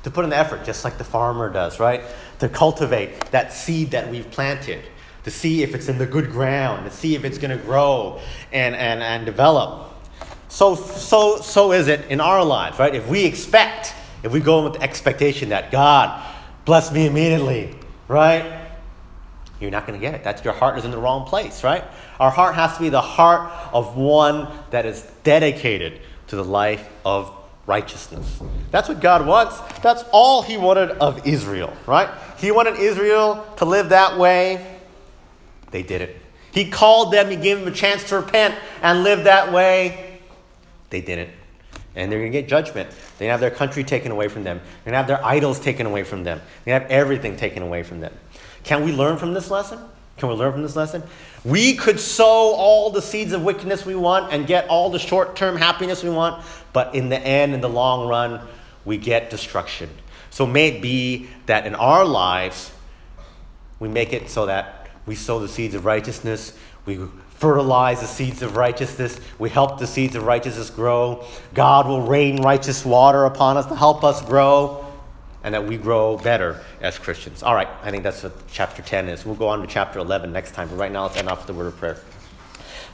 to 0.03 0.11
put 0.11 0.25
in 0.25 0.31
the 0.31 0.37
effort, 0.37 0.65
just 0.65 0.83
like 0.83 0.99
the 0.99 1.05
farmer 1.05 1.53
does, 1.53 1.79
right? 1.79 2.03
To 2.41 2.49
cultivate 2.49 3.31
that 3.31 3.53
seed 3.53 3.93
that 3.93 4.11
we've 4.11 4.29
planted, 4.29 4.83
to 5.27 5.31
see 5.33 5.65
if 5.65 5.75
it's 5.75 5.89
in 5.89 5.99
the 5.99 6.07
good 6.07 6.31
ground, 6.31 6.89
to 6.89 6.97
see 6.97 7.17
if 7.17 7.25
it's 7.25 7.37
going 7.37 7.51
to 7.51 7.65
grow 7.65 8.21
and, 8.53 8.77
and, 8.77 9.03
and 9.03 9.27
develop. 9.27 9.93
So, 10.47 10.77
so, 10.77 11.39
so 11.39 11.73
is 11.73 11.89
it 11.89 12.09
in 12.09 12.21
our 12.21 12.45
lives, 12.45 12.79
right? 12.79 12.95
If 12.95 13.09
we 13.09 13.25
expect, 13.25 13.93
if 14.23 14.31
we 14.31 14.39
go 14.39 14.59
in 14.59 14.65
with 14.67 14.75
the 14.75 14.83
expectation 14.83 15.49
that 15.49 15.73
God 15.73 16.25
bless 16.65 16.93
me 16.93 17.09
immediately, 17.09 17.75
right? 18.07 18.69
You're 19.61 19.73
not 19.73 19.85
going 19.85 19.99
to 19.99 20.01
get 20.01 20.15
it. 20.15 20.23
That's 20.23 20.45
your 20.45 20.55
heart 20.55 20.79
is 20.79 20.85
in 20.85 20.93
the 20.93 20.99
wrong 20.99 21.27
place, 21.27 21.65
right? 21.65 21.83
Our 22.21 22.31
heart 22.31 22.55
has 22.55 22.77
to 22.77 22.81
be 22.81 22.89
the 22.89 23.03
heart 23.03 23.51
of 23.73 23.97
one 23.97 24.47
that 24.71 24.87
is 24.87 25.03
dedicated 25.25 26.03
to 26.29 26.37
the 26.37 26.45
life 26.45 26.89
of 27.05 27.33
righteousness. 27.67 28.41
That's 28.71 28.89
what 28.89 29.01
God 29.01 29.27
wants. 29.27 29.59
That's 29.81 30.05
all 30.13 30.43
He 30.43 30.57
wanted 30.57 30.91
of 30.91 31.27
Israel, 31.27 31.77
right? 31.85 32.09
He 32.39 32.53
wanted 32.53 32.77
Israel 32.77 33.45
to 33.57 33.65
live 33.65 33.89
that 33.89 34.17
way. 34.19 34.75
They 35.71 35.83
did 35.83 36.01
it. 36.03 36.17
He 36.53 36.71
called 36.71 37.13
them, 37.13 37.31
He 37.31 37.37
gave 37.37 37.59
them 37.59 37.69
a 37.69 37.77
chance 37.77 38.05
to 38.09 38.17
repent 38.17 38.55
and 38.83 39.03
live 39.03 39.25
that 39.25 39.53
way. 39.53 40.21
They 40.91 41.01
didn't. 41.01 41.31
And 41.95 42.13
they're 42.13 42.19
going 42.19 42.33
to 42.33 42.41
get 42.41 42.49
judgment. 42.49 42.91
They're 42.91 43.27
going 43.27 43.29
to 43.29 43.33
have 43.33 43.41
their 43.41 43.51
country 43.51 43.83
taken 43.83 44.13
away 44.13 44.29
from 44.29 44.45
them. 44.45 44.59
They're 44.59 44.93
going 44.93 44.93
to 44.93 44.97
have 44.99 45.07
their 45.07 45.25
idols 45.25 45.59
taken 45.59 45.87
away 45.87 46.05
from 46.05 46.25
them. 46.25 46.41
They're 46.65 46.79
going 46.79 46.89
to 46.89 46.95
have 46.95 47.03
everything 47.03 47.37
taken 47.37 47.63
away 47.63 47.83
from 47.83 48.01
them. 48.01 48.13
Can 48.65 48.85
we 48.85 48.93
learn 48.93 49.17
from 49.17 49.33
this 49.33 49.51
lesson? 49.51 49.79
Can 50.17 50.29
we 50.29 50.35
learn 50.35 50.53
from 50.53 50.63
this 50.63 50.77
lesson? 50.77 51.03
We 51.45 51.75
could 51.75 52.01
sow 52.01 52.55
all 52.55 52.91
the 52.91 53.03
seeds 53.03 53.33
of 53.33 53.43
wickedness 53.43 53.85
we 53.85 53.95
want 53.95 54.33
and 54.33 54.47
get 54.47 54.67
all 54.69 54.91
the 54.91 54.99
short 54.99 55.37
term 55.37 55.57
happiness 55.57 56.03
we 56.03 56.11
want, 56.11 56.45
but 56.73 56.95
in 56.95 57.09
the 57.09 57.19
end, 57.19 57.55
in 57.55 57.61
the 57.61 57.69
long 57.69 58.09
run, 58.09 58.41
we 58.85 58.97
get 58.97 59.31
destruction. 59.31 59.91
So 60.31 60.47
may 60.47 60.69
it 60.69 60.83
be 60.83 61.29
that 61.47 61.67
in 61.67 61.75
our 61.75 62.05
lives, 62.05 62.73
we 63.79 63.89
make 63.89 64.13
it 64.13 64.31
so 64.31 64.47
that 64.47 64.86
we 65.07 65.15
sow 65.15 65.39
the 65.39 65.49
seeds 65.49 65.75
of 65.75 65.85
righteousness, 65.85 66.53
we 66.85 66.99
fertilize 67.39 68.01
the 68.01 68.07
seeds 68.07 68.43
of 68.43 68.57
righteousness. 68.57 69.21
We 69.39 69.51
help 69.51 69.79
the 69.79 69.87
seeds 69.87 70.17
of 70.17 70.25
righteousness 70.25 70.71
grow. 70.71 71.25
God 71.53 71.87
will 71.87 72.03
rain 72.03 72.43
righteous 72.43 72.85
water 72.85 73.25
upon 73.25 73.57
us 73.57 73.67
to 73.67 73.75
help 73.75 74.05
us 74.05 74.23
grow 74.23 74.87
and 75.45 75.55
that 75.55 75.65
we 75.65 75.77
grow 75.77 76.17
better 76.17 76.61
as 76.81 76.99
Christians. 76.99 77.43
All 77.43 77.55
right, 77.55 77.69
I 77.83 77.91
think 77.91 78.03
that's 78.03 78.23
what 78.23 78.33
chapter 78.51 78.83
10 78.83 79.09
is. 79.09 79.25
We'll 79.25 79.37
go 79.37 79.49
on 79.49 79.61
to 79.61 79.67
chapter 79.67 79.99
11 79.99 80.33
next 80.33 80.55
time, 80.55 80.69
but 80.69 80.77
right 80.77 80.91
now 80.91 81.05
let's 81.05 81.17
end 81.17 81.29
off 81.29 81.39
with 81.39 81.47
the 81.47 81.55
word 81.55 81.67
of 81.67 81.77
prayer. 81.77 81.99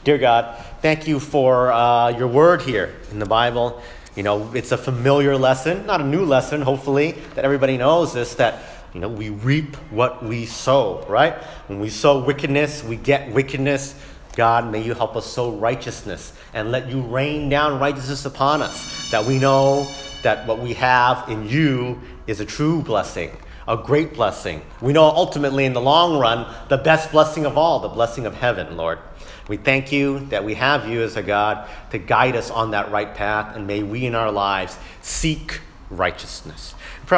Dear 0.03 0.17
God, 0.17 0.63
thank 0.81 1.07
you 1.07 1.19
for 1.19 1.71
uh, 1.71 2.09
your 2.09 2.27
word 2.27 2.61
here 2.61 2.93
in 3.11 3.19
the 3.19 3.25
Bible. 3.25 3.81
You 4.15 4.23
know, 4.23 4.53
it's 4.53 4.71
a 4.71 4.77
familiar 4.77 5.35
lesson, 5.37 5.85
not 5.85 6.01
a 6.01 6.03
new 6.03 6.25
lesson, 6.25 6.61
hopefully, 6.61 7.13
that 7.33 7.45
everybody 7.45 7.77
knows 7.77 8.13
this, 8.13 8.35
that 8.35 8.61
you 8.93 8.99
know, 8.99 9.07
we 9.07 9.29
reap 9.29 9.75
what 9.91 10.23
we 10.23 10.45
sow, 10.45 11.03
right? 11.09 11.33
When 11.67 11.79
we 11.79 11.89
sow 11.89 12.23
wickedness, 12.23 12.83
we 12.83 12.95
get 12.95 13.31
wickedness. 13.31 13.95
God, 14.35 14.71
may 14.71 14.81
you 14.81 14.93
help 14.93 15.15
us 15.15 15.25
sow 15.25 15.51
righteousness 15.51 16.33
and 16.53 16.71
let 16.71 16.89
you 16.89 17.01
rain 17.01 17.49
down 17.49 17.79
righteousness 17.79 18.25
upon 18.25 18.61
us, 18.61 19.09
that 19.11 19.25
we 19.25 19.39
know 19.39 19.87
that 20.21 20.47
what 20.47 20.59
we 20.59 20.73
have 20.73 21.27
in 21.29 21.47
you 21.47 21.99
is 22.27 22.39
a 22.39 22.45
true 22.45 22.81
blessing, 22.81 23.35
a 23.67 23.77
great 23.77 24.13
blessing. 24.13 24.61
We 24.81 24.93
know 24.93 25.03
ultimately 25.03 25.65
in 25.65 25.73
the 25.73 25.81
long 25.81 26.19
run, 26.19 26.51
the 26.69 26.77
best 26.77 27.11
blessing 27.11 27.45
of 27.45 27.57
all, 27.57 27.79
the 27.79 27.89
blessing 27.89 28.25
of 28.25 28.35
heaven, 28.35 28.77
Lord. 28.77 28.99
We 29.47 29.57
thank 29.57 29.91
you 29.91 30.19
that 30.27 30.45
we 30.45 30.53
have 30.53 30.87
you 30.87 31.01
as 31.01 31.17
a 31.17 31.23
God 31.23 31.67
to 31.91 31.97
guide 31.97 32.35
us 32.35 32.49
on 32.49 32.71
that 32.71 32.91
right 32.91 33.13
path, 33.13 33.55
and 33.55 33.67
may 33.67 33.83
we 33.83 34.05
in 34.05 34.15
our 34.15 34.31
lives 34.31 34.77
seek 35.01 35.59
righteousness. 35.97 36.75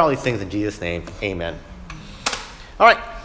These 0.08 0.22
things 0.22 0.40
in 0.40 0.50
Jesus' 0.50 0.80
name, 0.80 1.04
amen. 1.22 1.58
All 2.78 2.86
right. 2.86 3.15